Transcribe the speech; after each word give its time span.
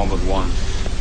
home 0.00 0.18
at 0.18 0.24
one. 0.26 0.48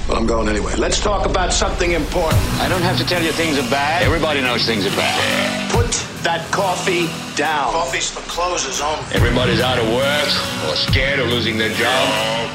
Well, 0.07 0.17
I'm 0.17 0.27
going 0.27 0.49
anyway. 0.49 0.75
Let's 0.75 0.99
talk 0.99 1.25
about 1.25 1.53
something 1.53 1.91
important. 1.91 2.41
I 2.59 2.67
don't 2.67 2.81
have 2.81 2.97
to 2.97 3.05
tell 3.05 3.21
you 3.23 3.31
things 3.31 3.57
are 3.57 3.69
bad. 3.69 4.03
Everybody 4.03 4.41
knows 4.41 4.65
things 4.65 4.85
are 4.85 4.95
bad. 4.97 5.71
Put 5.71 5.87
that 6.27 6.43
coffee 6.51 7.07
down. 7.37 7.71
Coffee's 7.71 8.09
for 8.09 8.25
closers 8.27 8.81
only. 8.81 9.05
Everybody's 9.13 9.61
out 9.61 9.77
of 9.77 9.87
work 9.93 10.29
or 10.67 10.75
scared 10.75 11.19
of 11.19 11.29
losing 11.29 11.57
their 11.57 11.71
job. 11.79 12.03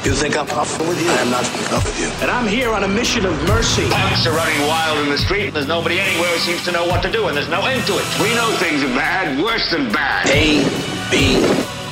You 0.04 0.12
think 0.12 0.36
I'm 0.36 0.46
puffing 0.46 0.86
with 0.86 1.00
you? 1.00 1.08
I 1.08 1.22
am 1.24 1.30
not 1.30 1.44
puffing 1.72 1.94
with 1.94 2.00
you. 2.02 2.10
And 2.20 2.30
I'm 2.30 2.46
here 2.46 2.74
on 2.74 2.84
a 2.84 2.88
mission 2.88 3.24
of 3.24 3.32
mercy. 3.48 3.88
Punks 3.88 4.26
are 4.26 4.36
running 4.36 4.60
wild 4.66 4.98
in 4.98 5.08
the 5.08 5.18
street. 5.18 5.54
There's 5.54 5.68
nobody 5.68 6.00
anywhere 6.00 6.28
who 6.28 6.38
seems 6.38 6.62
to 6.64 6.72
know 6.72 6.84
what 6.84 7.00
to 7.04 7.10
do, 7.10 7.28
and 7.28 7.36
there's 7.36 7.48
no 7.48 7.64
end 7.64 7.86
to 7.86 7.94
it. 7.96 8.04
We 8.20 8.34
know 8.34 8.50
things 8.58 8.82
are 8.82 8.94
bad, 8.98 9.40
worse 9.40 9.70
than 9.70 9.90
bad. 9.92 10.28
A, 10.28 10.60
B, 11.08 11.40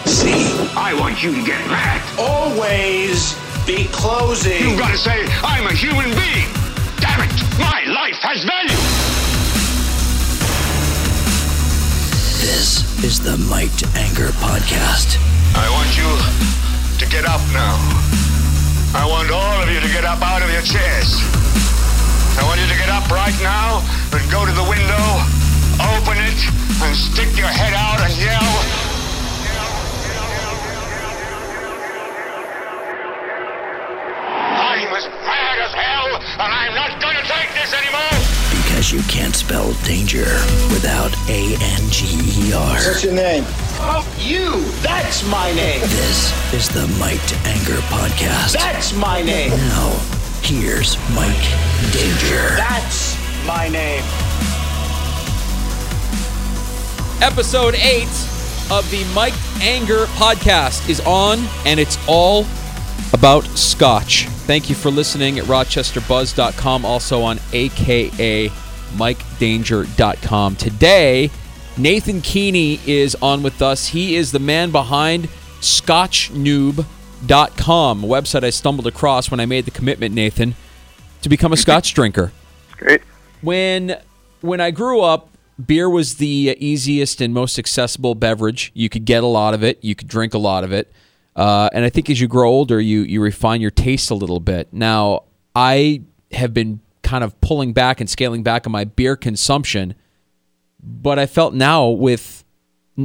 C. 0.04 0.52
I 0.76 0.92
want 0.98 1.22
you 1.22 1.32
to 1.32 1.42
get 1.46 1.60
mad. 1.70 2.02
Always 2.18 3.38
be 3.66 3.86
closing. 3.92 4.60
You've 4.60 4.78
got 4.78 4.90
to 4.90 4.98
say, 4.98 5.24
I'm 5.42 5.66
a 5.66 5.72
human 5.72 6.10
being. 6.16 6.48
Damn 6.98 7.22
it, 7.22 7.32
my 7.58 7.84
life 7.86 8.18
has 8.22 8.42
value. 8.44 8.80
This 12.42 12.82
is 13.04 13.20
the 13.22 13.36
Might 13.46 13.70
to 13.78 13.86
Anger 13.94 14.34
podcast. 14.42 15.18
I 15.54 15.68
want 15.70 15.90
you 15.94 16.10
to 16.98 17.06
get 17.10 17.24
up 17.24 17.42
now. 17.52 17.78
I 18.94 19.06
want 19.06 19.30
all 19.30 19.62
of 19.62 19.70
you 19.70 19.80
to 19.80 19.90
get 19.94 20.04
up 20.04 20.22
out 20.22 20.42
of 20.42 20.50
your 20.50 20.62
chairs. 20.62 21.22
I 22.38 22.42
want 22.44 22.58
you 22.60 22.66
to 22.66 22.78
get 22.78 22.88
up 22.88 23.06
right 23.10 23.36
now 23.42 23.84
and 24.10 24.22
go 24.30 24.44
to 24.44 24.52
the 24.52 24.66
window, 24.66 25.06
open 25.96 26.18
it, 26.18 26.40
and 26.82 26.96
stick 26.96 27.30
your 27.36 27.50
head 27.50 27.74
out 27.74 28.00
and 28.00 28.12
yell. 28.18 28.52
I'm 34.72 34.88
as 34.96 35.06
mad 35.24 35.56
as 35.60 35.72
hell, 35.72 36.10
and 36.16 36.50
I'm 36.52 36.74
not 36.74 37.00
going 37.00 37.16
to 37.16 37.26
take 37.28 37.52
this 37.54 37.72
anymore. 38.82 38.92
Because 38.92 38.92
you 38.92 39.02
can't 39.02 39.34
spell 39.34 39.72
danger 39.84 40.24
without 40.70 41.12
A 41.28 41.56
N 41.60 41.90
G 41.90 42.48
E 42.48 42.52
R. 42.52 42.74
What's 42.74 43.04
your 43.04 43.14
name? 43.14 43.44
Oh, 43.84 44.06
you. 44.18 44.64
That's 44.82 45.28
my 45.28 45.52
name. 45.52 45.80
This 45.80 46.52
is 46.52 46.68
the 46.68 46.86
Mike 46.98 47.24
to 47.26 47.36
Anger 47.46 47.80
podcast. 47.88 48.54
That's 48.54 48.92
my 48.94 49.22
name. 49.22 49.50
Now, 49.50 49.90
here's 50.42 50.96
Mike 51.14 51.46
Danger. 51.92 52.56
That's 52.56 53.16
my 53.46 53.68
name. 53.68 54.02
Episode 57.20 57.74
8 57.76 58.04
of 58.70 58.88
the 58.90 59.04
Mike 59.14 59.34
Anger 59.60 60.06
podcast 60.16 60.88
is 60.88 61.00
on, 61.00 61.38
and 61.64 61.78
it's 61.78 61.98
all 62.08 62.44
about 63.12 63.44
scotch. 63.56 64.26
Thank 64.46 64.68
you 64.68 64.74
for 64.74 64.90
listening 64.90 65.38
at 65.38 65.44
rochesterbuzz.com, 65.44 66.84
also 66.84 67.22
on 67.22 67.38
aka 67.52 68.50
MikeDanger.com. 68.92 70.56
Today, 70.56 71.30
Nathan 71.76 72.20
Keeney 72.20 72.80
is 72.86 73.14
on 73.16 73.42
with 73.42 73.62
us. 73.62 73.88
He 73.88 74.16
is 74.16 74.32
the 74.32 74.38
man 74.38 74.70
behind 74.70 75.28
ScotchNoob.com, 75.60 78.04
a 78.04 78.06
website 78.06 78.44
I 78.44 78.50
stumbled 78.50 78.86
across 78.86 79.30
when 79.30 79.40
I 79.40 79.46
made 79.46 79.64
the 79.64 79.70
commitment, 79.70 80.14
Nathan, 80.14 80.54
to 81.22 81.28
become 81.28 81.52
a 81.52 81.56
scotch 81.56 81.94
drinker. 81.94 82.32
Great. 82.76 83.02
When 83.40 83.96
when 84.40 84.60
I 84.60 84.70
grew 84.70 85.00
up, 85.00 85.30
beer 85.64 85.88
was 85.88 86.16
the 86.16 86.56
easiest 86.58 87.20
and 87.20 87.32
most 87.32 87.58
accessible 87.58 88.14
beverage. 88.14 88.72
You 88.74 88.88
could 88.88 89.04
get 89.04 89.22
a 89.22 89.28
lot 89.28 89.54
of 89.54 89.62
it. 89.62 89.78
You 89.82 89.94
could 89.94 90.08
drink 90.08 90.34
a 90.34 90.38
lot 90.38 90.64
of 90.64 90.72
it. 90.72 90.92
Uh, 91.34 91.70
and 91.72 91.84
I 91.84 91.90
think 91.90 92.10
as 92.10 92.20
you 92.20 92.28
grow 92.28 92.50
older, 92.50 92.80
you 92.80 93.02
you 93.02 93.22
refine 93.22 93.60
your 93.60 93.70
taste 93.70 94.10
a 94.10 94.14
little 94.14 94.40
bit. 94.40 94.72
Now, 94.72 95.24
I 95.54 96.02
have 96.32 96.52
been 96.52 96.80
kind 97.12 97.22
of 97.22 97.38
pulling 97.42 97.74
back 97.74 98.00
and 98.00 98.08
scaling 98.08 98.42
back 98.42 98.66
on 98.66 98.72
my 98.72 98.84
beer 98.84 99.16
consumption, 99.16 99.94
but 100.82 101.18
I 101.18 101.26
felt 101.26 101.52
now 101.52 101.90
with 101.90 102.42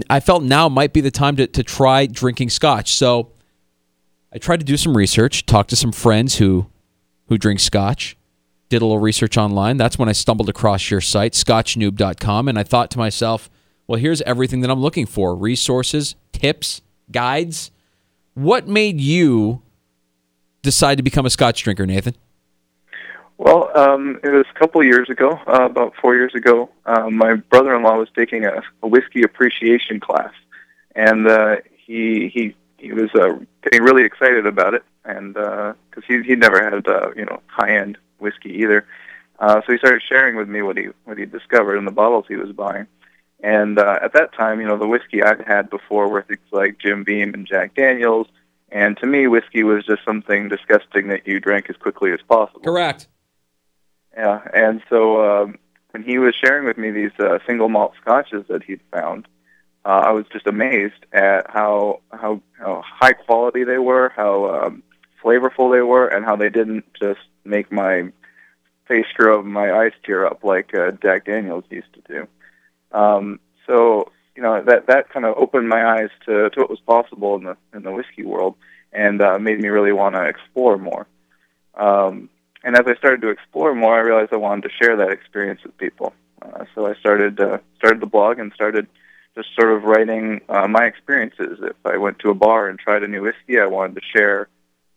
I 0.09 0.21
felt 0.21 0.43
now 0.43 0.69
might 0.69 0.93
be 0.93 1.01
the 1.01 1.11
time 1.11 1.35
to, 1.35 1.45
to 1.47 1.61
try 1.61 2.05
drinking 2.05 2.51
scotch. 2.51 2.95
So 2.95 3.33
I 4.33 4.37
tried 4.37 4.61
to 4.61 4.65
do 4.65 4.77
some 4.77 4.95
research, 4.95 5.45
talk 5.45 5.67
to 5.67 5.75
some 5.75 5.91
friends 5.91 6.37
who 6.37 6.67
who 7.27 7.37
drink 7.37 7.59
scotch, 7.59 8.15
did 8.69 8.81
a 8.81 8.85
little 8.85 8.99
research 9.01 9.37
online. 9.37 9.75
That's 9.75 9.99
when 9.99 10.07
I 10.07 10.13
stumbled 10.13 10.47
across 10.47 10.89
your 10.89 11.01
site, 11.01 11.33
scotchnoob.com, 11.33 12.47
and 12.47 12.57
I 12.57 12.63
thought 12.63 12.89
to 12.91 12.97
myself, 12.97 13.49
well, 13.87 13.99
here's 13.99 14.21
everything 14.21 14.61
that 14.61 14.71
I'm 14.71 14.79
looking 14.79 15.05
for 15.05 15.35
resources, 15.35 16.15
tips, 16.31 16.81
guides. 17.11 17.71
What 18.35 18.69
made 18.69 19.01
you 19.01 19.63
decide 20.61 20.95
to 20.95 21.03
become 21.03 21.25
a 21.25 21.29
scotch 21.29 21.61
drinker, 21.61 21.85
Nathan? 21.85 22.15
Well, 23.37 23.69
um, 23.77 24.19
it 24.23 24.29
was 24.29 24.45
a 24.53 24.59
couple 24.59 24.83
years 24.83 25.09
ago, 25.09 25.39
uh, 25.47 25.65
about 25.65 25.93
four 26.01 26.15
years 26.15 26.33
ago. 26.33 26.69
Uh, 26.85 27.09
my 27.09 27.35
brother-in-law 27.35 27.97
was 27.97 28.09
taking 28.15 28.45
a, 28.45 28.63
a 28.81 28.87
whiskey 28.87 29.21
appreciation 29.21 29.99
class, 29.99 30.33
and 30.95 31.27
uh, 31.27 31.57
he 31.85 32.29
he 32.33 32.55
he 32.77 32.91
was 32.93 33.09
uh, 33.13 33.37
getting 33.63 33.83
really 33.83 34.03
excited 34.03 34.47
about 34.47 34.73
it, 34.73 34.83
and 35.05 35.35
because 35.35 36.03
he 36.07 36.23
he 36.23 36.35
never 36.35 36.63
had 36.63 36.87
uh, 36.87 37.11
you 37.15 37.25
know 37.25 37.39
high-end 37.45 37.97
whiskey 38.19 38.49
either, 38.49 38.87
uh, 39.39 39.61
so 39.65 39.71
he 39.71 39.77
started 39.77 40.01
sharing 40.07 40.35
with 40.35 40.49
me 40.49 40.63
what 40.63 40.77
he 40.77 40.87
what 41.05 41.17
he 41.17 41.25
discovered 41.25 41.77
in 41.77 41.85
the 41.85 41.91
bottles 41.91 42.25
he 42.27 42.35
was 42.35 42.51
buying. 42.51 42.87
And 43.43 43.77
uh, 43.77 43.99
at 44.01 44.13
that 44.13 44.33
time, 44.33 44.59
you 44.59 44.67
know, 44.67 44.79
the 44.79 44.87
whiskey 44.87 45.21
I'd 45.21 45.43
had 45.45 45.69
before 45.69 46.09
were 46.09 46.23
things 46.23 46.39
like 46.51 46.79
Jim 46.79 47.03
Beam 47.03 47.35
and 47.35 47.45
Jack 47.45 47.75
Daniels, 47.75 48.25
and 48.71 48.97
to 48.97 49.05
me, 49.05 49.27
whiskey 49.27 49.63
was 49.63 49.85
just 49.85 50.03
something 50.03 50.49
disgusting 50.49 51.09
that 51.09 51.27
you 51.27 51.39
drank 51.39 51.69
as 51.69 51.75
quickly 51.75 52.11
as 52.11 52.19
possible. 52.27 52.61
Correct. 52.61 53.07
Yeah, 54.17 54.41
and 54.51 54.81
so 54.89 55.43
um, 55.43 55.59
when 55.91 56.01
he 56.01 56.17
was 56.17 56.33
sharing 56.33 56.65
with 56.65 56.77
me 56.77 56.89
these 56.89 57.11
uh, 57.19 57.37
single 57.45 57.69
malt 57.69 57.93
scotches 58.01 58.45
that 58.49 58.63
he'd 58.63 58.81
found, 58.91 59.27
uh, 59.85 60.01
I 60.05 60.11
was 60.11 60.25
just 60.33 60.47
amazed 60.47 61.05
at 61.13 61.49
how 61.51 62.01
how 62.11 62.41
how 62.57 62.83
high 62.83 63.13
quality 63.13 63.63
they 63.63 63.77
were, 63.77 64.11
how 64.15 64.63
um, 64.63 64.83
flavorful 65.23 65.71
they 65.71 65.81
were, 65.81 66.07
and 66.07 66.25
how 66.25 66.35
they 66.35 66.49
didn't 66.49 66.85
just 66.99 67.19
make 67.45 67.71
my 67.71 68.11
face 68.87 69.05
scrub 69.11 69.45
my 69.45 69.71
eyes 69.71 69.91
tear 70.03 70.25
up 70.25 70.43
like 70.43 70.73
uh, 70.73 70.91
Jack 71.03 71.25
Daniels 71.25 71.65
used 71.69 71.93
to 71.93 72.01
do. 72.07 72.27
Um, 72.91 73.39
so 73.67 74.11
you 74.35 74.41
know 74.41 74.63
that 74.63 74.87
that 74.87 75.09
kind 75.09 75.27
of 75.27 75.37
opened 75.37 75.69
my 75.69 75.85
eyes 75.85 76.09
to, 76.25 76.49
to 76.49 76.59
what 76.59 76.71
was 76.71 76.79
possible 76.79 77.35
in 77.35 77.43
the 77.43 77.57
in 77.71 77.83
the 77.83 77.91
whiskey 77.91 78.23
world, 78.23 78.55
and 78.91 79.21
uh, 79.21 79.37
made 79.37 79.61
me 79.61 79.69
really 79.69 79.91
want 79.91 80.15
to 80.15 80.23
explore 80.23 80.79
more. 80.79 81.05
Um, 81.75 82.29
and 82.67 82.75
as 82.75 82.85
I 82.85 82.95
started 82.95 83.21
to 83.21 83.29
explore 83.29 83.73
more, 83.73 83.95
I 83.95 84.01
realized 84.01 84.33
I 84.33 84.35
wanted 84.35 84.63
to 84.63 84.69
share 84.83 84.97
that 84.97 85.09
experience 85.09 85.61
with 85.63 85.77
people. 85.77 86.11
Uh, 86.41 86.65
so 86.75 86.85
I 86.85 86.95
started 86.95 87.39
uh, 87.39 87.59
started 87.77 88.01
the 88.01 88.07
blog 88.07 88.39
and 88.39 88.51
started 88.53 88.87
just 89.35 89.47
sort 89.57 89.71
of 89.71 89.83
writing 89.83 90.41
uh, 90.49 90.67
my 90.67 90.83
experiences. 90.83 91.59
If 91.61 91.77
I 91.85 91.95
went 91.95 92.19
to 92.19 92.29
a 92.29 92.33
bar 92.33 92.67
and 92.67 92.77
tried 92.77 93.03
a 93.03 93.07
new 93.07 93.21
whiskey, 93.21 93.57
I 93.57 93.67
wanted 93.67 93.95
to 93.95 94.01
share 94.13 94.49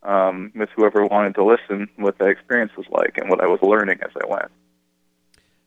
um, 0.02 0.50
with 0.56 0.68
whoever 0.74 1.06
wanted 1.06 1.36
to 1.36 1.44
listen 1.44 1.88
what 1.94 2.18
that 2.18 2.26
experience 2.26 2.72
was 2.76 2.86
like 2.90 3.16
and 3.18 3.30
what 3.30 3.40
I 3.40 3.46
was 3.46 3.60
learning 3.62 4.00
as 4.02 4.10
I 4.20 4.26
went. 4.26 4.50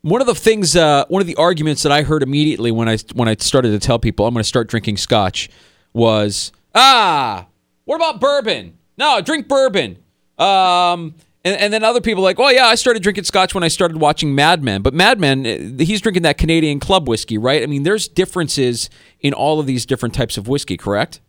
One 0.01 0.19
of 0.19 0.27
the 0.27 0.35
things, 0.35 0.75
uh, 0.75 1.05
one 1.07 1.21
of 1.21 1.27
the 1.27 1.37
arguments 1.37 1.83
that 1.83 1.93
I 1.93 2.03
heard 2.03 2.21
immediately 2.21 2.71
when 2.71 2.89
I 2.89 2.97
when 3.13 3.29
I 3.29 3.35
started 3.35 3.71
to 3.71 3.79
tell 3.79 3.97
people 3.97 4.27
I'm 4.27 4.33
going 4.33 4.43
to 4.43 4.47
start 4.47 4.67
drinking 4.67 4.97
scotch 4.97 5.49
was, 5.93 6.51
ah, 6.75 7.47
what 7.85 7.95
about 7.95 8.19
bourbon? 8.19 8.77
No, 8.97 9.21
drink 9.21 9.47
bourbon. 9.47 9.99
Um, 10.37 11.15
and, 11.43 11.55
and 11.57 11.73
then 11.73 11.83
other 11.83 12.01
people 12.01 12.23
like, 12.23 12.37
well, 12.37 12.53
yeah, 12.53 12.65
I 12.65 12.75
started 12.75 13.03
drinking 13.03 13.25
scotch 13.25 13.53
when 13.53 13.63
I 13.63 13.67
started 13.67 13.97
watching 13.97 14.33
Mad 14.33 14.63
Men. 14.63 14.81
But 14.81 14.93
Mad 14.93 15.19
Men, 15.19 15.45
uh, 15.45 15.83
he's 15.83 16.01
drinking 16.01 16.23
that 16.23 16.37
Canadian 16.37 16.79
club 16.79 17.07
whiskey, 17.07 17.37
right? 17.37 17.61
I 17.63 17.65
mean, 17.65 17.83
there's 17.83 18.07
differences 18.07 18.89
in 19.19 19.33
all 19.33 19.59
of 19.59 19.65
these 19.65 19.85
different 19.85 20.15
types 20.15 20.37
of 20.37 20.47
whiskey, 20.47 20.77
correct? 20.77 21.19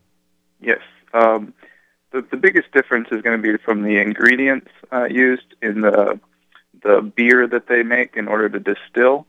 Yes. 0.60 0.80
Um, 1.12 1.54
the, 2.12 2.24
the 2.30 2.36
biggest 2.36 2.70
difference 2.72 3.08
is 3.10 3.22
going 3.22 3.40
to 3.40 3.42
be 3.42 3.58
from 3.64 3.82
the 3.82 3.98
ingredients 3.98 4.70
uh, 4.92 5.04
used 5.04 5.54
in 5.60 5.80
the 5.80 6.20
the 6.82 7.00
beer 7.00 7.46
that 7.46 7.66
they 7.66 7.82
make 7.82 8.14
in 8.14 8.28
order 8.28 8.48
to 8.48 8.60
distill, 8.60 9.26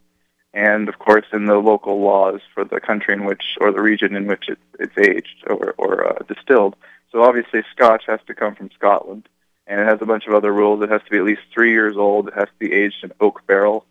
and 0.54 0.90
of 0.90 1.00
course 1.00 1.26
in 1.32 1.46
the 1.46 1.56
local 1.56 2.02
laws 2.02 2.42
for 2.54 2.66
the 2.66 2.82
country 2.82 3.14
in 3.14 3.24
which 3.24 3.44
or 3.62 3.72
the 3.72 3.82
region 3.82 4.16
in 4.16 4.28
which 4.28 4.50
it, 4.50 4.60
it's 4.78 4.98
aged 4.98 5.44
or, 5.48 5.74
or 5.78 6.06
uh, 6.06 6.20
distilled. 6.28 6.76
So 7.12 7.24
obviously, 7.24 7.64
Scotch 7.72 8.04
has 8.08 8.20
to 8.28 8.36
come 8.36 8.56
from 8.56 8.70
Scotland, 8.76 9.30
and 9.68 9.80
it 9.80 9.88
has 9.88 10.00
a 10.02 10.06
bunch 10.06 10.28
of 10.28 10.34
other 10.34 10.54
rules. 10.54 10.84
It 10.84 10.90
has 10.90 11.02
to 11.04 11.10
be 11.10 11.18
at 11.18 11.24
least 11.24 11.42
three 11.54 11.72
years 11.72 11.98
old. 11.98 12.28
It 12.28 12.34
has 12.36 12.48
to 12.48 12.60
be 12.60 12.74
aged 12.74 13.04
in 13.04 13.12
oak 13.20 13.46
barrels. 13.48 13.84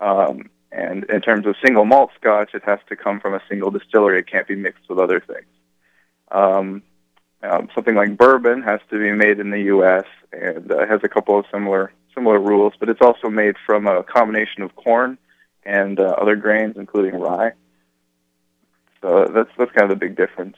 Um, 0.00 0.50
and 0.70 1.04
in 1.04 1.20
terms 1.20 1.46
of 1.46 1.56
single 1.64 1.84
malt 1.84 2.10
Scotch, 2.20 2.54
it 2.54 2.62
has 2.64 2.80
to 2.88 2.96
come 2.96 3.20
from 3.20 3.34
a 3.34 3.42
single 3.48 3.70
distillery. 3.70 4.18
It 4.18 4.26
can't 4.26 4.46
be 4.46 4.56
mixed 4.56 4.88
with 4.88 4.98
other 4.98 5.20
things. 5.20 5.46
Um, 6.30 6.82
um, 7.42 7.68
something 7.74 7.94
like 7.94 8.16
bourbon 8.16 8.62
has 8.62 8.80
to 8.90 8.98
be 8.98 9.12
made 9.12 9.38
in 9.38 9.50
the 9.50 9.62
U.S. 9.62 10.04
and 10.32 10.70
uh, 10.72 10.86
has 10.86 11.00
a 11.04 11.08
couple 11.08 11.38
of 11.38 11.44
similar 11.52 11.92
similar 12.14 12.38
rules, 12.38 12.72
but 12.78 12.88
it's 12.88 13.02
also 13.02 13.28
made 13.28 13.56
from 13.66 13.86
a 13.86 14.02
combination 14.02 14.62
of 14.62 14.74
corn 14.76 15.18
and 15.64 15.98
uh, 15.98 16.14
other 16.20 16.36
grains, 16.36 16.76
including 16.76 17.20
rye. 17.20 17.52
So 19.02 19.26
that's 19.34 19.50
that's 19.58 19.72
kind 19.72 19.90
of 19.90 19.98
the 19.98 20.06
big 20.06 20.16
difference. 20.16 20.56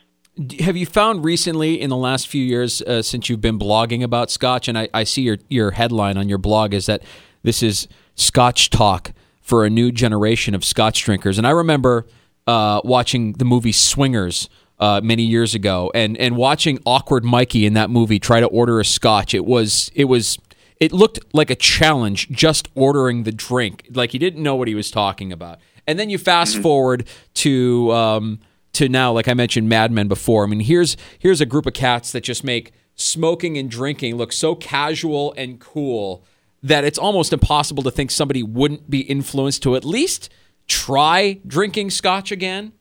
Have 0.60 0.76
you 0.76 0.84
found 0.84 1.24
recently 1.24 1.80
in 1.80 1.88
the 1.88 1.96
last 1.96 2.28
few 2.28 2.44
years 2.44 2.82
uh, 2.82 3.00
since 3.00 3.30
you've 3.30 3.40
been 3.40 3.58
blogging 3.58 4.02
about 4.02 4.30
Scotch, 4.30 4.68
and 4.68 4.76
I, 4.76 4.88
I 4.92 5.04
see 5.04 5.22
your 5.22 5.38
your 5.48 5.70
headline 5.70 6.18
on 6.18 6.28
your 6.28 6.36
blog 6.36 6.74
is 6.74 6.86
that 6.86 7.02
this 7.42 7.62
is 7.62 7.88
Scotch 8.16 8.68
talk 8.68 9.12
for 9.40 9.64
a 9.64 9.70
new 9.70 9.90
generation 9.90 10.54
of 10.54 10.62
Scotch 10.62 11.02
drinkers, 11.04 11.38
and 11.38 11.46
I 11.46 11.50
remember 11.50 12.06
uh, 12.46 12.82
watching 12.84 13.32
the 13.34 13.44
movie 13.44 13.72
Swingers. 13.72 14.48
Uh, 14.78 15.00
many 15.02 15.22
years 15.22 15.54
ago, 15.54 15.90
and 15.94 16.18
and 16.18 16.36
watching 16.36 16.78
awkward 16.84 17.24
Mikey 17.24 17.64
in 17.64 17.72
that 17.72 17.88
movie 17.88 18.18
try 18.18 18.40
to 18.40 18.46
order 18.48 18.78
a 18.78 18.84
Scotch, 18.84 19.32
it 19.32 19.46
was 19.46 19.90
it 19.94 20.04
was 20.04 20.36
it 20.78 20.92
looked 20.92 21.18
like 21.32 21.48
a 21.48 21.54
challenge 21.54 22.28
just 22.28 22.68
ordering 22.74 23.22
the 23.22 23.32
drink, 23.32 23.86
like 23.94 24.10
he 24.10 24.18
didn't 24.18 24.42
know 24.42 24.54
what 24.54 24.68
he 24.68 24.74
was 24.74 24.90
talking 24.90 25.32
about. 25.32 25.60
And 25.86 25.98
then 25.98 26.10
you 26.10 26.18
fast 26.18 26.58
forward 26.58 27.06
to 27.36 27.90
um, 27.92 28.40
to 28.76 28.88
now, 28.88 29.12
like 29.12 29.28
I 29.28 29.34
mentioned, 29.34 29.68
Mad 29.68 29.90
Men 29.92 30.08
before. 30.08 30.44
I 30.44 30.46
mean, 30.46 30.60
here's 30.60 30.96
here's 31.18 31.40
a 31.40 31.46
group 31.46 31.66
of 31.66 31.72
cats 31.74 32.12
that 32.12 32.22
just 32.22 32.42
make 32.44 32.72
smoking 32.94 33.58
and 33.58 33.70
drinking 33.70 34.16
look 34.16 34.32
so 34.32 34.54
casual 34.54 35.34
and 35.36 35.60
cool 35.60 36.24
that 36.62 36.82
it's 36.84 36.98
almost 36.98 37.32
impossible 37.32 37.82
to 37.82 37.90
think 37.90 38.10
somebody 38.10 38.42
wouldn't 38.42 38.88
be 38.88 39.00
influenced 39.00 39.62
to 39.62 39.76
at 39.76 39.84
least 39.84 40.30
try 40.66 41.38
drinking 41.46 41.90
scotch 41.90 42.32
again. 42.32 42.72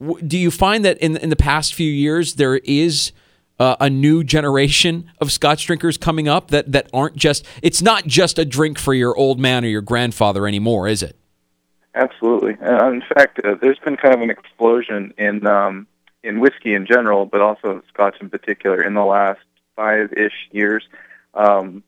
W- 0.00 0.26
Do 0.26 0.36
you 0.38 0.50
find 0.50 0.84
that 0.84 0.98
in 0.98 1.16
in 1.16 1.30
the 1.30 1.36
past 1.36 1.74
few 1.74 1.90
years 1.90 2.34
there 2.34 2.56
is 2.56 3.12
uh, 3.60 3.76
a 3.80 3.88
new 3.88 4.24
generation 4.24 5.10
of 5.20 5.30
scotch 5.30 5.66
drinkers 5.66 5.96
coming 5.96 6.26
up 6.28 6.48
that 6.50 6.72
that 6.72 6.88
aren't 6.92 7.16
just 7.16 7.46
it's 7.62 7.80
not 7.80 8.04
just 8.06 8.38
a 8.38 8.44
drink 8.44 8.78
for 8.78 8.92
your 8.94 9.16
old 9.16 9.38
man 9.38 9.64
or 9.64 9.68
your 9.68 9.80
grandfather 9.82 10.46
anymore, 10.46 10.88
is 10.88 11.02
it? 11.02 11.16
Absolutely. 11.94 12.56
Uh, 12.60 12.90
in 12.90 13.02
fact, 13.14 13.40
uh, 13.44 13.54
there's 13.60 13.78
been 13.78 13.96
kind 13.96 14.14
of 14.14 14.20
an 14.20 14.30
explosion 14.30 15.14
in 15.16 15.46
um, 15.46 15.86
in 16.22 16.40
whiskey 16.40 16.74
in 16.74 16.86
general, 16.86 17.26
but 17.26 17.40
also 17.40 17.82
Scotch 17.92 18.16
in 18.20 18.30
particular 18.30 18.82
in 18.82 18.94
the 18.94 19.04
last 19.04 19.40
five-ish 19.76 20.48
years. 20.50 20.84
Um, 21.34 21.82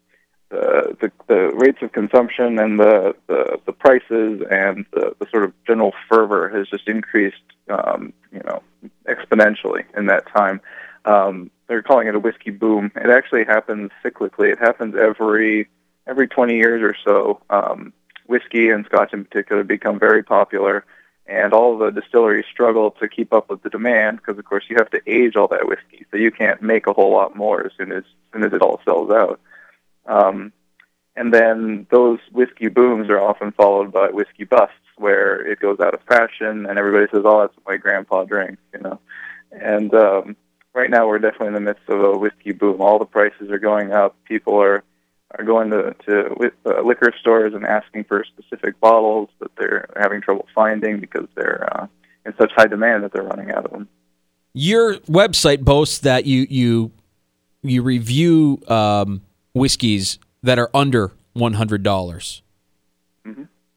the, 0.50 0.97
the 1.00 1.12
the 1.26 1.50
rates 1.56 1.79
of 1.82 1.93
consumption 1.93 2.58
and 2.61 2.79
the 2.79 3.17
the, 3.26 3.58
the 3.67 3.73
prices 3.73 4.43
and 4.49 4.87
the, 4.93 5.17
the 5.19 5.26
sort 5.31 5.43
of 5.43 5.53
general 5.67 5.93
fervor 6.09 6.49
has 6.50 6.69
just 6.69 6.88
increased, 6.88 7.43
um, 7.69 8.12
you 8.32 8.41
know, 8.44 8.62
exponentially 9.09 9.85
in 9.97 10.06
that 10.06 10.25
time. 10.32 10.61
Um, 11.05 11.50
they're 11.67 11.82
calling 11.82 12.06
it 12.06 12.14
a 12.14 12.20
whiskey 12.20 12.50
boom. 12.50 12.93
It 12.94 13.11
actually 13.11 13.44
happens 13.44 13.91
cyclically. 14.05 14.52
It 14.52 14.61
happens 14.61 14.94
every 14.94 15.69
every 16.06 16.29
20 16.29 16.55
years 16.55 16.81
or 16.81 16.94
so. 17.05 17.41
Um, 17.50 17.93
whiskey 18.26 18.70
and 18.70 18.84
Scotch 18.87 19.12
in 19.12 19.25
particular 19.25 19.64
become 19.64 19.99
very 19.99 20.23
popular, 20.23 20.84
and 21.26 21.52
all 21.52 21.76
the 21.76 21.90
distilleries 21.90 22.46
struggle 22.50 22.93
to 22.93 23.08
keep 23.08 23.32
up 23.32 23.50
with 23.50 23.62
the 23.62 23.70
demand 23.70 24.19
because, 24.19 24.38
of 24.38 24.44
course, 24.44 24.64
you 24.69 24.76
have 24.78 24.90
to 24.90 25.02
age 25.06 25.37
all 25.37 25.49
that 25.49 25.67
whiskey, 25.67 26.06
so 26.11 26.17
you 26.17 26.31
can't 26.31 26.62
make 26.62 26.87
a 26.87 26.93
whole 26.93 27.11
lot 27.12 27.37
more 27.37 27.67
as 27.67 27.73
soon 27.76 27.93
as, 27.93 27.99
as 27.99 28.32
soon 28.32 28.44
as 28.44 28.52
it 28.52 28.62
all 28.62 28.81
sells 28.84 29.11
out. 29.11 29.40
Um, 30.06 30.52
and 31.17 31.32
then 31.32 31.87
those 31.90 32.19
whiskey 32.31 32.69
booms 32.69 33.08
are 33.08 33.20
often 33.20 33.50
followed 33.52 33.93
by 33.93 34.08
whiskey 34.08 34.44
busts, 34.44 34.75
where 34.96 35.40
it 35.46 35.61
goes 35.61 35.81
out 35.81 35.94
of 35.94 36.02
fashion, 36.02 36.67
and 36.67 36.78
everybody 36.78 37.06
says, 37.11 37.23
"Oh, 37.25 37.40
that's 37.40 37.56
what 37.56 37.73
my 37.73 37.76
grandpa 37.76 38.25
drinks," 38.25 38.62
you 38.73 38.81
know. 38.81 39.00
And 39.50 39.93
um, 39.94 40.37
right 40.75 40.90
now, 40.90 41.08
we're 41.08 41.19
definitely 41.19 41.49
in 41.49 41.55
the 41.55 41.61
midst 41.61 41.88
of 41.88 42.00
a 42.00 42.19
whiskey 42.19 42.52
boom. 42.52 42.81
All 42.81 42.99
the 42.99 43.06
prices 43.06 43.50
are 43.50 43.58
going 43.58 43.93
up. 43.93 44.14
People 44.25 44.61
are 44.61 44.84
are 45.38 45.44
going 45.44 45.71
to 45.71 45.94
to 46.06 46.50
uh, 46.67 46.83
liquor 46.83 47.12
stores 47.21 47.55
and 47.55 47.65
asking 47.65 48.05
for 48.05 48.25
specific 48.25 48.79
bottles 48.81 49.29
that 49.41 49.50
they're 49.59 49.88
having 49.97 50.21
trouble 50.21 50.47
finding 50.55 51.00
because 51.00 51.27
they're 51.35 51.69
uh, 51.73 51.87
in 52.25 52.35
such 52.38 52.53
high 52.56 52.67
demand 52.67 53.05
that 53.05 53.12
they're 53.12 53.23
running 53.23 53.50
out 53.50 53.65
of 53.65 53.71
them. 53.71 53.88
Your 54.53 54.97
website 55.00 55.61
boasts 55.61 55.99
that 55.99 56.27
you 56.27 56.47
you 56.49 56.93
you 57.62 57.83
review 57.83 58.61
um, 58.69 59.23
whiskeys 59.55 60.19
that 60.43 60.59
are 60.59 60.71
under 60.73 61.12
one 61.33 61.55
hundred 61.55 61.83
dollars. 61.83 62.43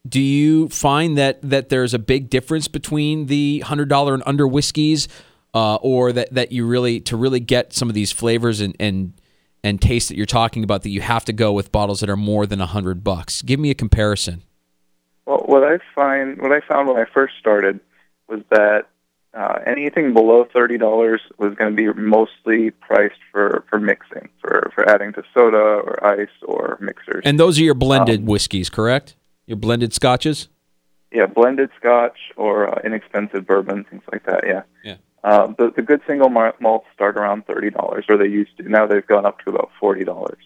Do 0.07 0.21
you 0.21 0.69
find 0.69 1.17
that 1.17 1.41
that 1.41 1.69
there's 1.69 1.93
a 1.93 1.99
big 1.99 2.29
difference 2.29 2.67
between 2.67 3.25
the 3.25 3.59
hundred 3.59 3.89
dollar 3.89 4.13
and 4.13 4.23
under 4.25 4.47
whiskeys, 4.47 5.07
uh, 5.53 5.75
or 5.75 6.13
that 6.13 6.33
that 6.33 6.51
you 6.51 6.65
really 6.65 7.01
to 7.01 7.17
really 7.17 7.41
get 7.41 7.73
some 7.73 7.89
of 7.89 7.95
these 7.95 8.11
flavors 8.11 8.61
and 8.61 8.75
and 8.79 9.13
and 9.63 9.81
taste 9.81 10.09
that 10.09 10.17
you're 10.17 10.25
talking 10.25 10.63
about 10.63 10.83
that 10.83 10.89
you 10.89 11.01
have 11.01 11.25
to 11.25 11.33
go 11.33 11.51
with 11.51 11.71
bottles 11.71 11.99
that 11.99 12.09
are 12.09 12.17
more 12.17 12.45
than 12.45 12.61
a 12.61 12.65
hundred 12.65 13.03
bucks? 13.03 13.41
Give 13.41 13.59
me 13.59 13.69
a 13.69 13.75
comparison. 13.75 14.43
Well, 15.25 15.43
what 15.45 15.63
I 15.63 15.79
find, 15.93 16.41
what 16.41 16.51
I 16.51 16.61
found 16.61 16.87
when 16.87 16.97
I 16.97 17.05
first 17.13 17.33
started, 17.39 17.79
was 18.27 18.41
that 18.49 18.87
uh, 19.33 19.59
anything 19.67 20.13
below 20.13 20.47
thirty 20.51 20.77
dollars 20.77 21.21
was 21.37 21.53
going 21.55 21.75
to 21.75 21.77
be 21.77 21.87
mostly 21.99 22.71
priced 22.71 23.19
for 23.31 23.63
for 23.69 23.79
mixing, 23.79 24.29
for 24.41 24.71
for 24.73 24.89
adding 24.89 25.13
to 25.13 25.23
soda 25.33 25.57
or 25.57 26.03
ice 26.03 26.29
or 26.43 26.77
mixers. 26.81 27.21
And 27.25 27.39
those 27.39 27.59
are 27.59 27.63
your 27.63 27.75
blended 27.75 28.25
whiskeys, 28.25 28.69
correct? 28.69 29.15
Your 29.45 29.57
blended 29.57 29.93
scotches. 29.93 30.47
yeah, 31.11 31.25
blended 31.25 31.69
Scotch 31.79 32.17
or 32.37 32.67
uh, 32.69 32.81
inexpensive 32.83 33.45
bourbon, 33.47 33.83
things 33.83 34.03
like 34.11 34.23
that. 34.25 34.43
Yeah. 34.45 34.61
Yeah. 34.83 34.95
Uh, 35.23 35.47
the 35.57 35.71
the 35.75 35.81
good 35.81 36.01
single 36.07 36.29
malts 36.29 36.87
start 36.93 37.17
around 37.17 37.45
thirty 37.45 37.69
dollars, 37.69 38.05
or 38.09 38.17
they 38.17 38.27
used 38.27 38.55
to. 38.57 38.69
Now 38.69 38.87
they've 38.87 39.05
gone 39.05 39.25
up 39.25 39.39
to 39.39 39.49
about 39.49 39.69
forty 39.79 40.05
dollars. 40.05 40.43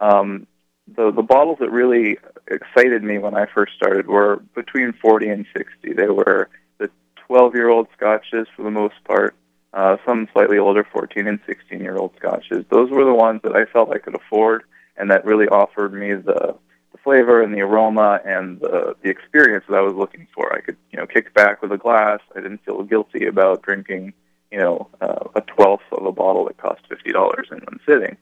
Um, 0.00 0.46
the 0.88 1.12
the 1.12 1.22
bottles 1.22 1.58
that 1.60 1.70
really 1.70 2.18
excited 2.48 3.04
me 3.04 3.18
when 3.18 3.36
I 3.36 3.46
first 3.46 3.74
started 3.74 4.08
were 4.08 4.42
between 4.54 4.92
forty 4.92 5.28
and 5.28 5.46
sixty. 5.56 5.92
They 5.92 6.08
were 6.08 6.48
the 6.78 6.90
twelve 7.26 7.54
year 7.54 7.68
old 7.68 7.86
scotches 7.96 8.48
for 8.56 8.62
the 8.62 8.70
most 8.70 8.96
part. 9.04 9.36
Uh, 9.72 9.96
some 10.04 10.28
slightly 10.32 10.58
older, 10.58 10.84
fourteen 10.92 11.28
and 11.28 11.38
sixteen 11.46 11.80
year 11.80 11.96
old 11.96 12.12
scotches. 12.16 12.64
Those 12.70 12.90
were 12.90 13.04
the 13.04 13.14
ones 13.14 13.40
that 13.44 13.54
I 13.54 13.66
felt 13.66 13.94
I 13.94 13.98
could 13.98 14.16
afford, 14.16 14.64
and 14.96 15.10
that 15.12 15.24
really 15.24 15.46
offered 15.46 15.92
me 15.92 16.14
the 16.14 16.56
flavor 17.02 17.42
and 17.42 17.54
the 17.54 17.60
aroma 17.60 18.20
and 18.24 18.60
the 18.60 18.96
the 19.02 19.10
experience 19.10 19.64
that 19.68 19.76
I 19.76 19.80
was 19.80 19.94
looking 19.94 20.26
for. 20.34 20.52
I 20.52 20.60
could 20.60 20.76
you 20.90 20.98
know 20.98 21.06
kick 21.06 21.34
back 21.34 21.62
with 21.62 21.72
a 21.72 21.78
glass. 21.78 22.20
I 22.34 22.40
didn't 22.40 22.64
feel 22.64 22.82
guilty 22.82 23.26
about 23.26 23.62
drinking 23.62 24.12
you 24.50 24.58
know 24.58 24.88
uh, 25.00 25.28
a 25.34 25.40
twelfth 25.42 25.84
of 25.92 26.06
a 26.06 26.12
bottle 26.12 26.44
that 26.46 26.58
cost 26.58 26.82
fifty 26.88 27.12
dollars 27.12 27.48
in 27.50 27.58
one 27.58 27.80
sitting. 27.86 28.16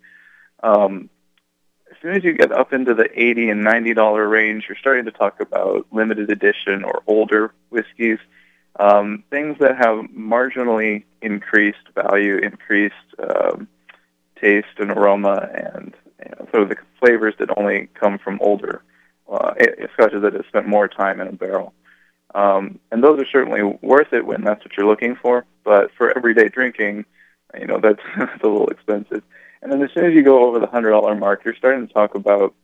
Um, 0.63 1.11
as 1.91 1.97
soon 2.03 2.15
as 2.15 2.25
you 2.25 2.33
get 2.33 2.53
up 2.53 2.73
into 2.73 2.95
the 2.95 3.09
eighty 3.15 3.51
and 3.51 3.63
ninety 3.63 3.95
dollar 3.95 4.29
range, 4.29 4.67
you're 4.69 4.79
starting 4.79 5.07
to 5.07 5.13
talk 5.13 5.41
about 5.41 5.87
limited 5.91 6.31
edition 6.31 6.85
or 6.85 7.03
older 7.07 7.53
whiskeys. 7.71 8.19
Um, 8.79 9.25
things 9.31 9.57
that 9.59 9.77
have 9.77 10.07
marginally 10.07 11.05
increased 11.21 11.89
value, 11.95 12.37
increased 12.37 12.95
um, 13.19 13.67
taste 14.41 14.79
and 14.79 14.93
aroma, 14.93 15.51
and 15.53 15.95
sort 16.51 16.63
of 16.63 16.69
the 16.69 16.77
flavors 17.01 17.35
that 17.39 17.49
only 17.57 17.89
come 17.95 18.19
from 18.19 18.39
older 18.41 18.83
uh, 19.31 19.55
scotches 19.95 20.23
that 20.23 20.35
have 20.35 20.47
spent 20.49 20.67
more 20.67 20.89
time 20.89 21.21
in 21.21 21.29
a 21.29 21.33
barrel. 21.33 21.75
Um, 22.35 22.79
and 22.91 23.03
those 23.03 23.21
are 23.21 23.27
certainly 23.27 23.63
worth 23.83 24.13
it 24.13 24.27
when 24.27 24.43
that's 24.43 24.63
what 24.65 24.77
you're 24.77 24.87
looking 24.87 25.17
for. 25.17 25.45
But 25.65 25.91
for 25.97 26.17
everyday 26.17 26.49
drinking, 26.49 27.05
you 27.59 27.67
know, 27.67 27.81
that's, 27.81 28.01
that's 28.19 28.43
a 28.43 28.49
little 28.49 28.69
expensive. 28.69 29.23
And 29.63 29.73
then 29.73 29.83
as 29.83 29.91
soon 29.93 30.07
as 30.07 30.15
you 30.15 30.23
go 30.23 30.47
over 30.47 30.61
the 30.61 30.67
hundred 30.67 30.91
dollar 30.91 31.15
mark, 31.15 31.45
you're 31.45 31.57
starting 31.57 31.87
to 31.87 31.93
talk 31.93 32.15
about 32.15 32.55